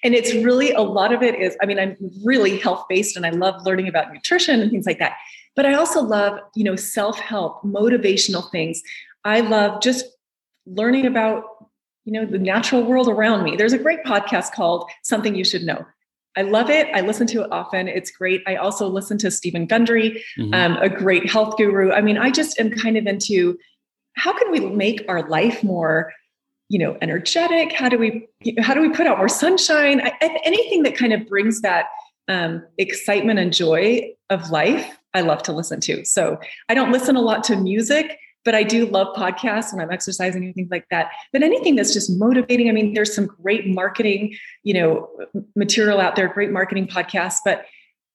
and 0.03 0.15
it's 0.15 0.35
really 0.35 0.73
a 0.73 0.81
lot 0.81 1.13
of 1.13 1.23
it 1.23 1.37
is 1.37 1.57
I 1.63 1.67
mean 1.67 1.79
I'm 1.79 1.97
really 2.25 2.59
health 2.59 2.87
based 2.89 3.17
and 3.17 3.25
I 3.25 3.31
love 3.31 3.65
learning 3.65 3.87
about 3.87 4.13
nutrition 4.13 4.61
and 4.61 4.71
things 4.71 4.87
like 4.87 4.99
that. 4.99 5.17
But 5.55 5.67
I 5.67 5.75
also 5.75 6.03
love, 6.03 6.39
you 6.55 6.65
know, 6.65 6.77
self-help, 6.77 7.63
motivational 7.63 8.51
things. 8.51 8.83
I 9.25 9.41
love 9.41 9.83
just 9.83 10.07
learning 10.67 11.07
about, 11.07 11.45
you 12.05 12.13
know, 12.13 12.25
the 12.25 12.39
natural 12.39 12.83
world 12.83 13.09
around 13.09 13.45
me. 13.45 13.57
There's 13.57 13.73
a 13.73 13.79
great 13.79 14.03
podcast 14.05 14.53
called 14.53 14.91
Something 15.03 15.35
You 15.35 15.45
Should 15.45 15.63
Know. 15.63 15.85
I 16.37 16.43
love 16.43 16.71
it. 16.71 16.89
I 16.95 17.03
listen 17.03 17.27
to 17.29 17.43
it 17.43 17.53
often. 17.53 17.89
It's 17.89 18.11
great. 18.11 18.43
I 18.47 18.57
also 18.57 18.89
listen 18.89 19.19
to 19.19 19.31
Steven 19.31 19.67
Gundry, 19.67 20.25
mm-hmm. 20.39 20.55
um, 20.55 20.77
a 20.79 20.89
great 20.89 21.31
health 21.31 21.59
guru. 21.59 21.93
I 21.93 22.01
mean, 22.01 22.17
I 22.17 22.31
just 22.31 22.59
am 22.59 22.71
kind 22.71 22.97
of 22.97 23.07
into 23.07 23.59
how 24.15 24.33
can 24.37 24.51
we 24.51 24.61
make 24.61 25.05
our 25.09 25.29
life 25.29 25.63
more 25.63 26.13
you 26.69 26.79
know 26.79 26.97
energetic 27.03 27.73
how 27.73 27.89
do 27.89 27.99
we 27.99 28.27
how 28.61 28.73
do 28.73 28.81
we 28.81 28.89
put 28.89 29.07
out 29.07 29.19
more 29.19 29.29
sunshine 29.29 30.01
I, 30.01 30.41
anything 30.43 30.83
that 30.85 30.97
kind 30.97 31.13
of 31.13 31.27
brings 31.29 31.61
that 31.61 31.87
um, 32.29 32.65
excitement 32.79 33.39
and 33.39 33.53
joy 33.53 34.13
of 34.31 34.51
life 34.51 34.99
i 35.15 35.21
love 35.21 35.43
to 35.43 35.53
listen 35.53 35.81
to 35.81 36.05
so 36.05 36.39
i 36.69 36.75
don't 36.75 36.93
listen 36.93 37.17
a 37.17 37.21
lot 37.21 37.45
to 37.45 37.57
music 37.57 38.19
but 38.45 38.55
i 38.55 38.63
do 38.63 38.87
love 38.87 39.15
podcasts 39.17 39.73
when 39.73 39.83
i'm 39.83 39.91
exercising 39.91 40.45
and 40.45 40.55
things 40.55 40.71
like 40.71 40.87
that 40.91 41.11
but 41.33 41.43
anything 41.43 41.77
that's 41.77 41.93
just 41.93 42.11
motivating 42.19 42.69
i 42.69 42.73
mean 42.73 42.95
there's 42.95 43.15
some 43.15 43.27
great 43.27 43.67
marketing 43.67 44.35
you 44.63 44.75
know 44.75 45.09
material 45.57 46.01
out 46.01 46.17
there 46.17 46.29
great 46.29 46.51
marketing 46.51 46.87
podcasts 46.87 47.39
but 47.45 47.67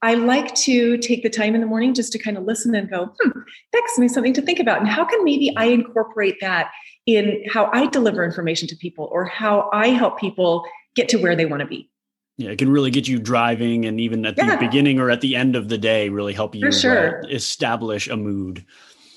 I 0.03 0.13
like 0.13 0.53
to 0.55 0.97
take 0.99 1.23
the 1.23 1.29
time 1.29 1.55
in 1.55 1.61
the 1.61 1.67
morning 1.67 1.93
just 1.93 2.11
to 2.13 2.19
kind 2.19 2.37
of 2.37 2.43
listen 2.43 2.75
and 2.75 2.89
go, 2.89 3.11
hmm, 3.19 3.39
that 3.73 3.81
gives 3.87 3.97
me 3.97 4.07
something 4.07 4.33
to 4.33 4.41
think 4.41 4.59
about. 4.59 4.79
And 4.79 4.87
how 4.87 5.03
can 5.03 5.23
maybe 5.23 5.55
I 5.57 5.65
incorporate 5.65 6.35
that 6.39 6.69
in 7.07 7.43
how 7.49 7.69
I 7.73 7.87
deliver 7.87 8.23
information 8.23 8.67
to 8.67 8.75
people 8.75 9.09
or 9.11 9.25
how 9.25 9.69
I 9.73 9.87
help 9.87 10.19
people 10.19 10.65
get 10.95 11.09
to 11.09 11.17
where 11.17 11.35
they 11.35 11.45
want 11.45 11.61
to 11.61 11.67
be. 11.67 11.89
Yeah, 12.37 12.51
it 12.51 12.59
can 12.59 12.69
really 12.69 12.91
get 12.91 13.07
you 13.07 13.17
driving 13.19 13.85
and 13.85 13.99
even 13.99 14.25
at 14.25 14.37
yeah. 14.37 14.55
the 14.55 14.65
beginning 14.65 14.99
or 14.99 15.09
at 15.09 15.21
the 15.21 15.35
end 15.35 15.55
of 15.55 15.69
the 15.69 15.77
day, 15.77 16.09
really 16.09 16.33
help 16.33 16.53
you 16.53 16.71
sure. 16.71 17.23
uh, 17.23 17.27
establish 17.29 18.07
a 18.07 18.15
mood. 18.15 18.63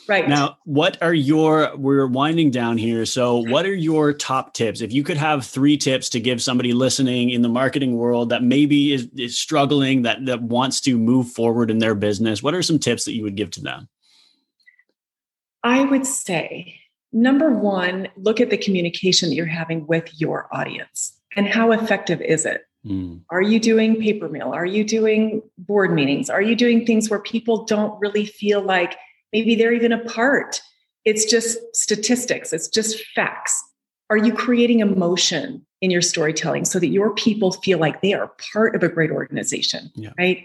Right. 0.09 0.29
Now, 0.29 0.57
what 0.65 1.01
are 1.03 1.15
your, 1.15 1.77
we're 1.77 2.07
winding 2.07 2.51
down 2.51 2.79
here. 2.79 3.07
So, 3.07 3.37
what 3.37 3.65
are 3.65 3.75
your 3.75 4.13
top 4.13 4.55
tips? 4.55 4.81
If 4.81 4.93
you 4.93 5.05
could 5.05 5.19
have 5.19 5.47
three 5.47 5.77
tips 5.77 6.09
to 6.09 6.21
give 6.21 6.43
somebody 6.43 6.73
listening 6.73 7.31
in 7.31 7.43
the 7.43 7.49
marketing 7.49 7.97
world 7.97 8.31
that 8.31 8.43
maybe 8.43 8.93
is, 8.93 9.09
is 9.17 9.39
struggling, 9.39 10.03
that, 10.03 10.27
that 10.27 10.43
wants 10.43 10.81
to 10.83 10.99
move 10.99 11.31
forward 11.31 11.71
in 11.71 11.79
their 11.79 11.95
business, 11.95 12.43
what 12.43 12.55
are 12.55 12.63
some 12.63 12.79
tips 12.79 13.05
that 13.05 13.15
you 13.15 13.23
would 13.23 13.37
give 13.37 13.51
to 13.53 13.61
them? 13.61 13.89
I 15.63 15.85
would 15.85 16.07
say 16.07 16.81
Number 17.13 17.51
one, 17.51 18.09
look 18.17 18.41
at 18.41 18.51
the 18.51 18.57
communication 18.57 19.29
that 19.29 19.35
you're 19.35 19.47
having 19.47 19.87
with 19.87 20.09
your 20.21 20.49
audience 20.53 21.19
and 21.37 21.47
how 21.47 21.73
effective 21.73 22.21
is 22.21 22.47
it? 22.47 22.63
Mm. 22.87 23.23
Are 23.31 23.43
you 23.43 23.61
doing 23.61 24.01
paper 24.01 24.29
mail? 24.29 24.53
Are 24.53 24.67
you 24.67 24.85
doing 24.85 25.43
board 25.59 25.93
meetings? 25.93 26.31
Are 26.31 26.43
you 26.43 26.55
doing 26.55 26.87
things 26.87 27.11
where 27.11 27.21
people 27.21 27.65
don't 27.65 27.99
really 28.01 28.25
feel 28.25 28.63
like 28.63 28.97
maybe 29.33 29.55
they're 29.55 29.73
even 29.73 29.93
a 29.93 30.05
part? 30.05 30.63
It's 31.05 31.25
just 31.25 31.59
statistics, 31.75 32.53
it's 32.53 32.69
just 32.69 33.03
facts. 33.15 33.63
Are 34.11 34.17
you 34.17 34.33
creating 34.33 34.81
emotion 34.81 35.65
in 35.81 35.91
your 35.91 36.03
storytelling 36.03 36.65
so 36.65 36.79
that 36.79 36.89
your 36.89 37.15
people 37.15 37.53
feel 37.53 37.79
like 37.79 38.03
they 38.03 38.13
are 38.13 38.33
part 38.53 38.75
of 38.75 38.83
a 38.83 38.89
great 38.89 39.11
organization? 39.11 39.91
Yeah. 39.95 40.11
Right? 40.19 40.45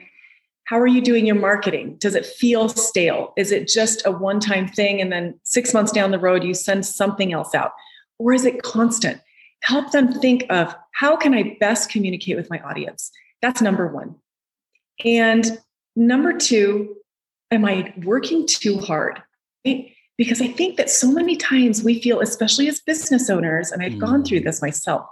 how 0.65 0.79
are 0.79 0.87
you 0.87 1.01
doing 1.01 1.25
your 1.25 1.35
marketing? 1.35 1.95
Does 1.99 2.15
it 2.15 2.25
feel 2.25 2.69
stale? 2.69 3.33
Is 3.37 3.51
it 3.51 3.67
just 3.67 4.05
a 4.05 4.11
one 4.11 4.39
time 4.39 4.67
thing 4.67 4.99
and 4.99 5.11
then 5.11 5.39
six 5.43 5.73
months 5.73 5.91
down 5.91 6.11
the 6.11 6.19
road 6.19 6.43
you 6.43 6.53
send 6.53 6.85
something 6.85 7.33
else 7.33 7.55
out? 7.55 7.71
Or 8.17 8.33
is 8.33 8.45
it 8.45 8.63
constant? 8.63 9.21
Help 9.65 9.91
them 9.91 10.13
think 10.13 10.45
of 10.51 10.75
how 10.91 11.15
can 11.15 11.33
I 11.33 11.57
best 11.59 11.89
communicate 11.89 12.37
with 12.37 12.49
my 12.51 12.59
audience? 12.59 13.11
That's 13.41 13.61
number 13.61 13.87
one. 13.87 14.15
And 15.03 15.59
number 15.95 16.37
two, 16.37 16.95
am 17.49 17.65
I 17.65 17.91
working 18.03 18.45
too 18.45 18.77
hard? 18.77 19.21
Right? 19.65 19.91
Because 20.17 20.39
I 20.39 20.47
think 20.47 20.77
that 20.77 20.91
so 20.91 21.11
many 21.11 21.35
times 21.35 21.83
we 21.83 21.99
feel, 21.99 22.21
especially 22.21 22.67
as 22.67 22.79
business 22.79 23.27
owners, 23.29 23.71
and 23.71 23.81
I've 23.81 23.93
mm. 23.93 23.99
gone 23.99 24.23
through 24.23 24.41
this 24.41 24.61
myself, 24.61 25.07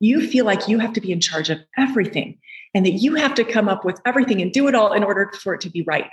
you 0.00 0.26
feel 0.26 0.46
like 0.46 0.66
you 0.66 0.78
have 0.78 0.94
to 0.94 1.00
be 1.02 1.12
in 1.12 1.20
charge 1.20 1.50
of 1.50 1.58
everything 1.76 2.38
and 2.72 2.86
that 2.86 2.92
you 2.92 3.16
have 3.16 3.34
to 3.34 3.44
come 3.44 3.68
up 3.68 3.84
with 3.84 4.00
everything 4.06 4.40
and 4.40 4.50
do 4.50 4.66
it 4.66 4.74
all 4.74 4.94
in 4.94 5.04
order 5.04 5.30
for 5.42 5.52
it 5.52 5.60
to 5.60 5.70
be 5.70 5.82
right. 5.82 6.08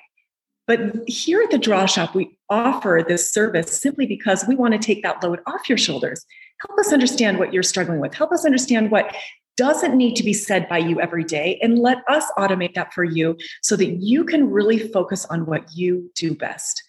But 0.67 1.07
here 1.07 1.41
at 1.41 1.51
the 1.51 1.57
Draw 1.57 1.85
Shop, 1.85 2.13
we 2.13 2.37
offer 2.49 3.03
this 3.07 3.31
service 3.31 3.71
simply 3.71 4.05
because 4.05 4.45
we 4.45 4.55
want 4.55 4.73
to 4.73 4.79
take 4.79 5.01
that 5.03 5.23
load 5.23 5.39
off 5.47 5.69
your 5.69 5.77
shoulders. 5.77 6.25
Help 6.65 6.79
us 6.79 6.93
understand 6.93 7.39
what 7.39 7.53
you're 7.53 7.63
struggling 7.63 7.99
with. 7.99 8.13
Help 8.13 8.31
us 8.31 8.45
understand 8.45 8.91
what 8.91 9.15
doesn't 9.57 9.95
need 9.95 10.15
to 10.15 10.23
be 10.23 10.33
said 10.33 10.69
by 10.69 10.77
you 10.77 11.01
every 11.01 11.23
day 11.23 11.59
and 11.61 11.79
let 11.79 11.97
us 12.07 12.23
automate 12.37 12.75
that 12.75 12.93
for 12.93 13.03
you 13.03 13.35
so 13.61 13.75
that 13.75 13.97
you 14.01 14.23
can 14.23 14.51
really 14.51 14.77
focus 14.77 15.25
on 15.25 15.45
what 15.45 15.75
you 15.75 16.11
do 16.15 16.35
best. 16.35 16.83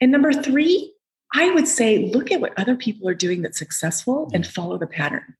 And 0.00 0.10
number 0.10 0.32
three, 0.32 0.92
I 1.34 1.50
would 1.50 1.68
say 1.68 2.10
look 2.12 2.30
at 2.30 2.40
what 2.40 2.58
other 2.58 2.76
people 2.76 3.08
are 3.08 3.14
doing 3.14 3.42
that's 3.42 3.58
successful 3.58 4.30
and 4.32 4.44
mm. 4.44 4.50
follow 4.50 4.78
the 4.78 4.86
pattern, 4.86 5.34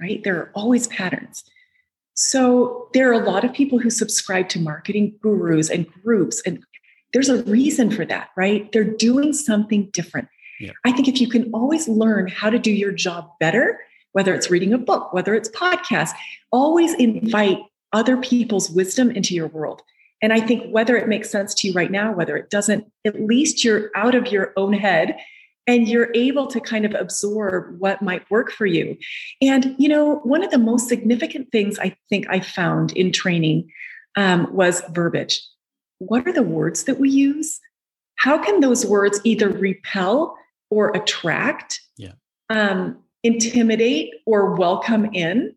right? 0.00 0.22
There 0.24 0.36
are 0.36 0.50
always 0.54 0.88
patterns. 0.88 1.44
So 2.14 2.88
there 2.94 3.10
are 3.10 3.22
a 3.22 3.24
lot 3.24 3.44
of 3.44 3.52
people 3.52 3.78
who 3.78 3.90
subscribe 3.90 4.48
to 4.50 4.58
marketing 4.58 5.18
gurus 5.22 5.68
and 5.68 5.86
groups, 6.02 6.40
and 6.46 6.64
there's 7.12 7.28
a 7.28 7.42
reason 7.44 7.90
for 7.90 8.06
that, 8.06 8.30
right? 8.36 8.72
They're 8.72 8.84
doing 8.84 9.34
something 9.34 9.90
different. 9.92 10.28
Yeah. 10.60 10.72
I 10.84 10.92
think 10.92 11.08
if 11.08 11.20
you 11.20 11.28
can 11.28 11.50
always 11.52 11.88
learn 11.88 12.28
how 12.28 12.50
to 12.50 12.58
do 12.58 12.72
your 12.72 12.92
job 12.92 13.30
better, 13.40 13.80
whether 14.12 14.34
it's 14.34 14.50
reading 14.50 14.72
a 14.72 14.78
book, 14.78 15.12
whether 15.12 15.34
it's 15.34 15.50
podcast, 15.50 16.12
always 16.50 16.94
invite 16.94 17.58
other 17.92 18.16
people's 18.16 18.70
wisdom 18.70 19.10
into 19.10 19.34
your 19.34 19.48
world. 19.48 19.82
And 20.22 20.32
I 20.32 20.40
think 20.40 20.72
whether 20.72 20.96
it 20.96 21.08
makes 21.08 21.30
sense 21.30 21.54
to 21.54 21.68
you 21.68 21.74
right 21.74 21.90
now, 21.90 22.12
whether 22.12 22.36
it 22.36 22.48
doesn't, 22.48 22.90
at 23.04 23.20
least 23.20 23.62
you're 23.62 23.90
out 23.94 24.14
of 24.14 24.32
your 24.32 24.52
own 24.56 24.72
head 24.72 25.18
and 25.66 25.88
you're 25.88 26.10
able 26.14 26.46
to 26.46 26.60
kind 26.60 26.86
of 26.86 26.94
absorb 26.94 27.78
what 27.78 28.00
might 28.00 28.30
work 28.30 28.50
for 28.50 28.66
you. 28.66 28.96
And, 29.42 29.74
you 29.78 29.88
know, 29.88 30.16
one 30.22 30.42
of 30.42 30.50
the 30.50 30.58
most 30.58 30.88
significant 30.88 31.50
things 31.52 31.78
I 31.78 31.96
think 32.08 32.26
I 32.30 32.40
found 32.40 32.92
in 32.92 33.12
training 33.12 33.70
um, 34.16 34.48
was 34.52 34.82
verbiage. 34.90 35.42
What 35.98 36.26
are 36.26 36.32
the 36.32 36.42
words 36.42 36.84
that 36.84 36.98
we 36.98 37.10
use? 37.10 37.60
How 38.14 38.38
can 38.42 38.60
those 38.60 38.86
words 38.86 39.20
either 39.24 39.48
repel 39.48 40.36
or 40.70 40.90
attract, 40.90 41.80
yeah. 41.96 42.12
um, 42.50 42.98
intimidate 43.22 44.14
or 44.26 44.54
welcome 44.54 45.06
in? 45.12 45.54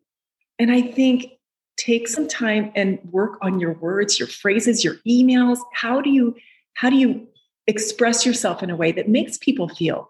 And 0.60 0.72
I 0.72 0.82
think 0.82 1.32
take 1.78 2.08
some 2.08 2.28
time 2.28 2.72
and 2.76 3.00
work 3.12 3.38
on 3.41 3.60
your 3.60 3.74
words, 3.74 4.19
your 4.19 4.28
phrases, 4.28 4.84
your 4.84 4.95
emails. 5.08 5.60
How 5.74 6.02
do 6.02 6.10
you 6.10 6.36
how 6.76 6.89
do 6.89 6.95
you 6.95 7.28
express 7.67 8.26
yourself 8.26 8.63
in 8.63 8.69
a 8.69 8.76
way 8.76 8.91
that 8.91 9.08
makes 9.08 9.38
people 9.38 9.69
feel 9.69 10.10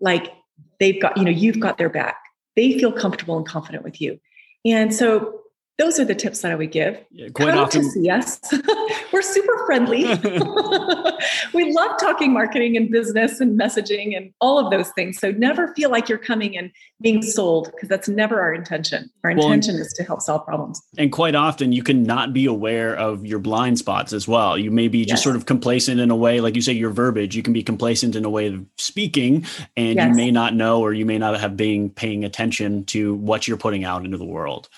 like 0.00 0.32
they've 0.80 1.00
got, 1.00 1.16
you 1.16 1.24
know, 1.24 1.30
you've 1.30 1.60
got 1.60 1.78
their 1.78 1.88
back. 1.88 2.16
They 2.56 2.78
feel 2.78 2.92
comfortable 2.92 3.36
and 3.36 3.46
confident 3.46 3.84
with 3.84 4.00
you. 4.00 4.18
And 4.64 4.94
so 4.94 5.40
those 5.78 6.00
are 6.00 6.06
the 6.06 6.14
tips 6.14 6.40
that 6.40 6.52
I 6.52 6.54
would 6.54 6.72
give. 6.72 6.98
Yeah, 7.10 7.28
quite 7.28 7.50
Come 7.50 7.58
often, 7.58 7.82
to 7.82 7.90
see 7.90 8.08
us. 8.08 8.40
We're 9.12 9.20
super 9.20 9.66
friendly. 9.66 10.04
we 11.54 11.72
love 11.72 11.98
talking 12.00 12.32
marketing 12.32 12.78
and 12.78 12.90
business 12.90 13.40
and 13.40 13.60
messaging 13.60 14.16
and 14.16 14.32
all 14.40 14.58
of 14.58 14.70
those 14.70 14.88
things. 14.90 15.18
So 15.18 15.32
never 15.32 15.74
feel 15.74 15.90
like 15.90 16.08
you're 16.08 16.16
coming 16.16 16.56
and 16.56 16.70
being 17.02 17.22
sold 17.22 17.70
because 17.72 17.90
that's 17.90 18.08
never 18.08 18.40
our 18.40 18.54
intention. 18.54 19.10
Our 19.22 19.32
intention 19.32 19.76
is 19.76 19.92
to 19.94 20.04
help 20.04 20.22
solve 20.22 20.46
problems. 20.46 20.80
And 20.96 21.12
quite 21.12 21.34
often, 21.34 21.72
you 21.72 21.82
can 21.82 22.04
not 22.04 22.32
be 22.32 22.46
aware 22.46 22.96
of 22.96 23.26
your 23.26 23.38
blind 23.38 23.78
spots 23.78 24.14
as 24.14 24.26
well. 24.26 24.56
You 24.56 24.70
may 24.70 24.88
be 24.88 25.04
just 25.04 25.18
yes. 25.18 25.24
sort 25.24 25.36
of 25.36 25.44
complacent 25.44 26.00
in 26.00 26.10
a 26.10 26.16
way, 26.16 26.40
like 26.40 26.54
you 26.54 26.62
say, 26.62 26.72
your 26.72 26.90
verbiage. 26.90 27.36
You 27.36 27.42
can 27.42 27.52
be 27.52 27.62
complacent 27.62 28.16
in 28.16 28.24
a 28.24 28.30
way 28.30 28.46
of 28.46 28.64
speaking, 28.78 29.44
and 29.76 29.96
yes. 29.96 30.08
you 30.08 30.14
may 30.14 30.30
not 30.30 30.54
know, 30.54 30.80
or 30.80 30.94
you 30.94 31.04
may 31.04 31.18
not 31.18 31.38
have 31.38 31.54
been 31.54 31.90
paying 31.90 32.24
attention 32.24 32.86
to 32.86 33.14
what 33.16 33.46
you're 33.46 33.58
putting 33.58 33.84
out 33.84 34.06
into 34.06 34.16
the 34.16 34.24
world. 34.24 34.70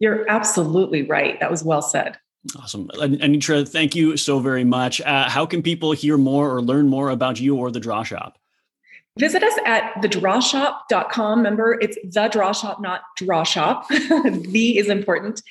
You're 0.00 0.28
absolutely 0.30 1.02
right. 1.02 1.38
That 1.40 1.50
was 1.50 1.64
well 1.64 1.82
said. 1.82 2.18
Awesome. 2.58 2.88
Anitra, 2.88 3.68
thank 3.68 3.94
you 3.94 4.16
so 4.16 4.38
very 4.38 4.64
much. 4.64 5.00
Uh, 5.00 5.28
how 5.28 5.44
can 5.44 5.62
people 5.62 5.92
hear 5.92 6.16
more 6.16 6.54
or 6.54 6.62
learn 6.62 6.88
more 6.88 7.10
about 7.10 7.40
you 7.40 7.56
or 7.56 7.70
the 7.70 7.80
Draw 7.80 8.04
Shop? 8.04 8.38
Visit 9.18 9.42
us 9.42 9.54
at 9.66 9.94
thedrawshop.com. 9.94 11.38
Remember, 11.38 11.78
it's 11.80 11.98
the 12.04 12.28
Draw 12.28 12.52
Shop, 12.52 12.80
not 12.80 13.02
Draw 13.16 13.42
Shop. 13.42 13.88
the 13.88 14.78
is 14.78 14.88
important. 14.88 15.42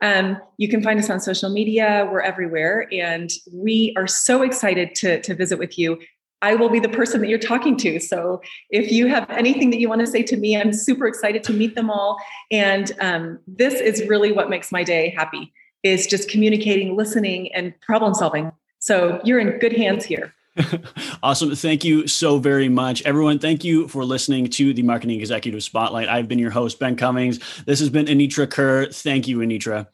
Um, 0.00 0.38
you 0.58 0.68
can 0.68 0.82
find 0.82 0.98
us 1.00 1.10
on 1.10 1.20
social 1.20 1.50
media. 1.50 2.08
We're 2.10 2.20
everywhere. 2.20 2.86
And 2.92 3.30
we 3.52 3.94
are 3.96 4.06
so 4.06 4.42
excited 4.42 4.94
to, 4.96 5.20
to 5.22 5.34
visit 5.34 5.58
with 5.58 5.78
you. 5.78 5.98
I 6.42 6.54
will 6.54 6.68
be 6.68 6.80
the 6.80 6.88
person 6.88 7.20
that 7.22 7.28
you're 7.28 7.38
talking 7.38 7.76
to. 7.78 7.98
So 7.98 8.40
if 8.70 8.92
you 8.92 9.06
have 9.06 9.28
anything 9.30 9.70
that 9.70 9.80
you 9.80 9.88
want 9.88 10.00
to 10.02 10.06
say 10.06 10.22
to 10.24 10.36
me, 10.36 10.56
I'm 10.56 10.72
super 10.72 11.06
excited 11.06 11.42
to 11.44 11.52
meet 11.52 11.74
them 11.74 11.90
all. 11.90 12.18
And 12.50 12.92
um, 13.00 13.38
this 13.46 13.74
is 13.74 14.06
really 14.08 14.32
what 14.32 14.50
makes 14.50 14.70
my 14.70 14.84
day 14.84 15.14
happy 15.16 15.52
is 15.82 16.06
just 16.06 16.28
communicating, 16.28 16.96
listening, 16.96 17.52
and 17.54 17.78
problem 17.80 18.12
solving. 18.12 18.52
So 18.78 19.20
you're 19.24 19.38
in 19.38 19.58
good 19.58 19.72
hands 19.72 20.04
here. 20.04 20.34
awesome. 21.22 21.54
Thank 21.54 21.84
you 21.84 22.06
so 22.06 22.38
very 22.38 22.68
much. 22.68 23.02
Everyone, 23.02 23.38
thank 23.38 23.62
you 23.62 23.88
for 23.88 24.04
listening 24.04 24.48
to 24.50 24.72
the 24.72 24.82
Marketing 24.82 25.20
Executive 25.20 25.62
Spotlight. 25.62 26.08
I've 26.08 26.28
been 26.28 26.38
your 26.38 26.50
host, 26.50 26.78
Ben 26.78 26.96
Cummings. 26.96 27.38
This 27.64 27.78
has 27.80 27.90
been 27.90 28.06
Anitra 28.06 28.50
Kerr. 28.50 28.86
Thank 28.86 29.28
you, 29.28 29.38
Anitra. 29.38 29.86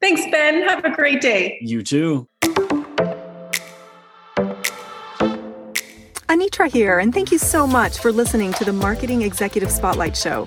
Thanks, 0.00 0.22
Ben. 0.30 0.62
Have 0.66 0.84
a 0.84 0.90
great 0.90 1.20
day. 1.20 1.58
You 1.60 1.82
too. 1.82 2.28
Anitra 6.38 6.70
here, 6.70 7.00
and 7.00 7.12
thank 7.12 7.32
you 7.32 7.38
so 7.38 7.66
much 7.66 7.98
for 7.98 8.12
listening 8.12 8.52
to 8.52 8.64
the 8.64 8.72
Marketing 8.72 9.22
Executive 9.22 9.72
Spotlight 9.72 10.16
Show. 10.16 10.46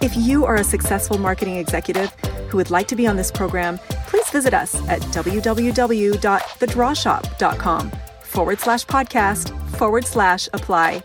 If 0.00 0.16
you 0.16 0.46
are 0.46 0.54
a 0.54 0.64
successful 0.64 1.18
marketing 1.18 1.56
executive 1.56 2.10
who 2.48 2.56
would 2.56 2.70
like 2.70 2.88
to 2.88 2.96
be 2.96 3.06
on 3.06 3.16
this 3.16 3.30
program, 3.30 3.76
please 4.06 4.26
visit 4.30 4.54
us 4.54 4.74
at 4.88 5.02
www.thedrawshop.com 5.02 7.92
forward 8.22 8.60
slash 8.60 8.86
podcast 8.86 9.76
forward 9.76 10.06
slash 10.06 10.48
apply. 10.54 11.02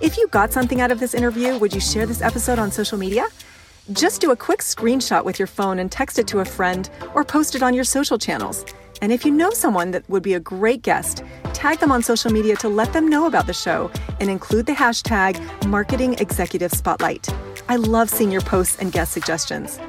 If 0.00 0.18
you 0.18 0.28
got 0.28 0.52
something 0.52 0.80
out 0.80 0.92
of 0.92 1.00
this 1.00 1.12
interview, 1.12 1.58
would 1.58 1.74
you 1.74 1.80
share 1.80 2.06
this 2.06 2.22
episode 2.22 2.60
on 2.60 2.70
social 2.70 2.96
media? 2.96 3.26
Just 3.92 4.20
do 4.20 4.30
a 4.30 4.36
quick 4.36 4.60
screenshot 4.60 5.24
with 5.24 5.40
your 5.40 5.48
phone 5.48 5.80
and 5.80 5.90
text 5.90 6.20
it 6.20 6.28
to 6.28 6.38
a 6.38 6.44
friend 6.44 6.88
or 7.12 7.24
post 7.24 7.56
it 7.56 7.62
on 7.62 7.74
your 7.74 7.82
social 7.82 8.18
channels. 8.18 8.64
And 9.02 9.12
if 9.12 9.24
you 9.24 9.32
know 9.32 9.50
someone 9.50 9.90
that 9.90 10.08
would 10.08 10.22
be 10.22 10.34
a 10.34 10.40
great 10.40 10.82
guest, 10.82 11.24
tag 11.64 11.78
them 11.78 11.90
on 11.90 12.02
social 12.02 12.30
media 12.30 12.54
to 12.54 12.68
let 12.68 12.92
them 12.92 13.08
know 13.08 13.24
about 13.24 13.46
the 13.46 13.54
show 13.54 13.90
and 14.20 14.28
include 14.28 14.66
the 14.66 14.72
hashtag 14.72 15.34
Marketing 15.66 16.12
Executive 16.18 16.70
Spotlight. 16.70 17.26
I 17.70 17.76
love 17.76 18.10
seeing 18.10 18.30
your 18.30 18.42
posts 18.42 18.76
and 18.80 18.92
guest 18.92 19.12
suggestions. 19.12 19.80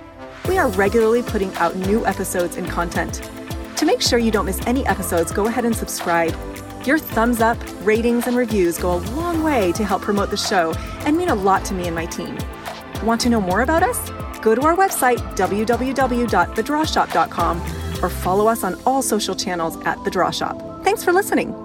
We 0.48 0.58
are 0.58 0.70
regularly 0.70 1.22
putting 1.22 1.54
out 1.56 1.76
new 1.76 2.06
episodes 2.06 2.56
and 2.56 2.66
content. 2.70 3.30
To 3.76 3.86
make 3.86 4.02
sure 4.02 4.20
you 4.20 4.32
don't 4.32 4.46
miss 4.46 4.66
any 4.66 4.88
episodes, 4.88 5.34
go 5.34 5.48
ahead 5.48 5.66
and 5.66 5.76
subscribe 5.76 6.34
your 6.86 6.98
thumbs 6.98 7.42
up, 7.42 7.58
ratings, 7.82 8.26
and 8.26 8.38
reviews 8.38 8.78
go 8.78 8.94
a 8.94 9.04
long 9.18 9.44
way 9.44 9.74
to 9.74 9.84
help 9.84 10.02
promote 10.02 10.30
the 10.30 10.38
show 10.38 10.74
and 11.06 11.18
mean 11.18 11.28
a 11.28 11.36
lot 11.36 11.66
to 11.66 11.74
me 11.74 11.88
and 11.88 11.96
my 11.96 12.06
team. 12.06 12.38
Want 13.04 13.20
to 13.22 13.30
know 13.30 13.42
more 13.42 13.64
about 13.64 13.84
us? 13.84 14.12
Go 14.40 14.56
to 14.56 14.62
our 14.62 14.78
website, 14.78 15.18
www.thedrawshop.com, 15.36 17.62
or 18.02 18.10
follow 18.10 18.48
us 18.48 18.64
on 18.64 18.82
all 18.86 19.02
social 19.02 19.36
channels 19.36 19.76
at 19.82 20.02
The 20.06 20.12
Draw 20.12 20.32
Shop. 20.32 20.86
Thanks 20.86 21.04
for 21.04 21.12
listening, 21.12 21.64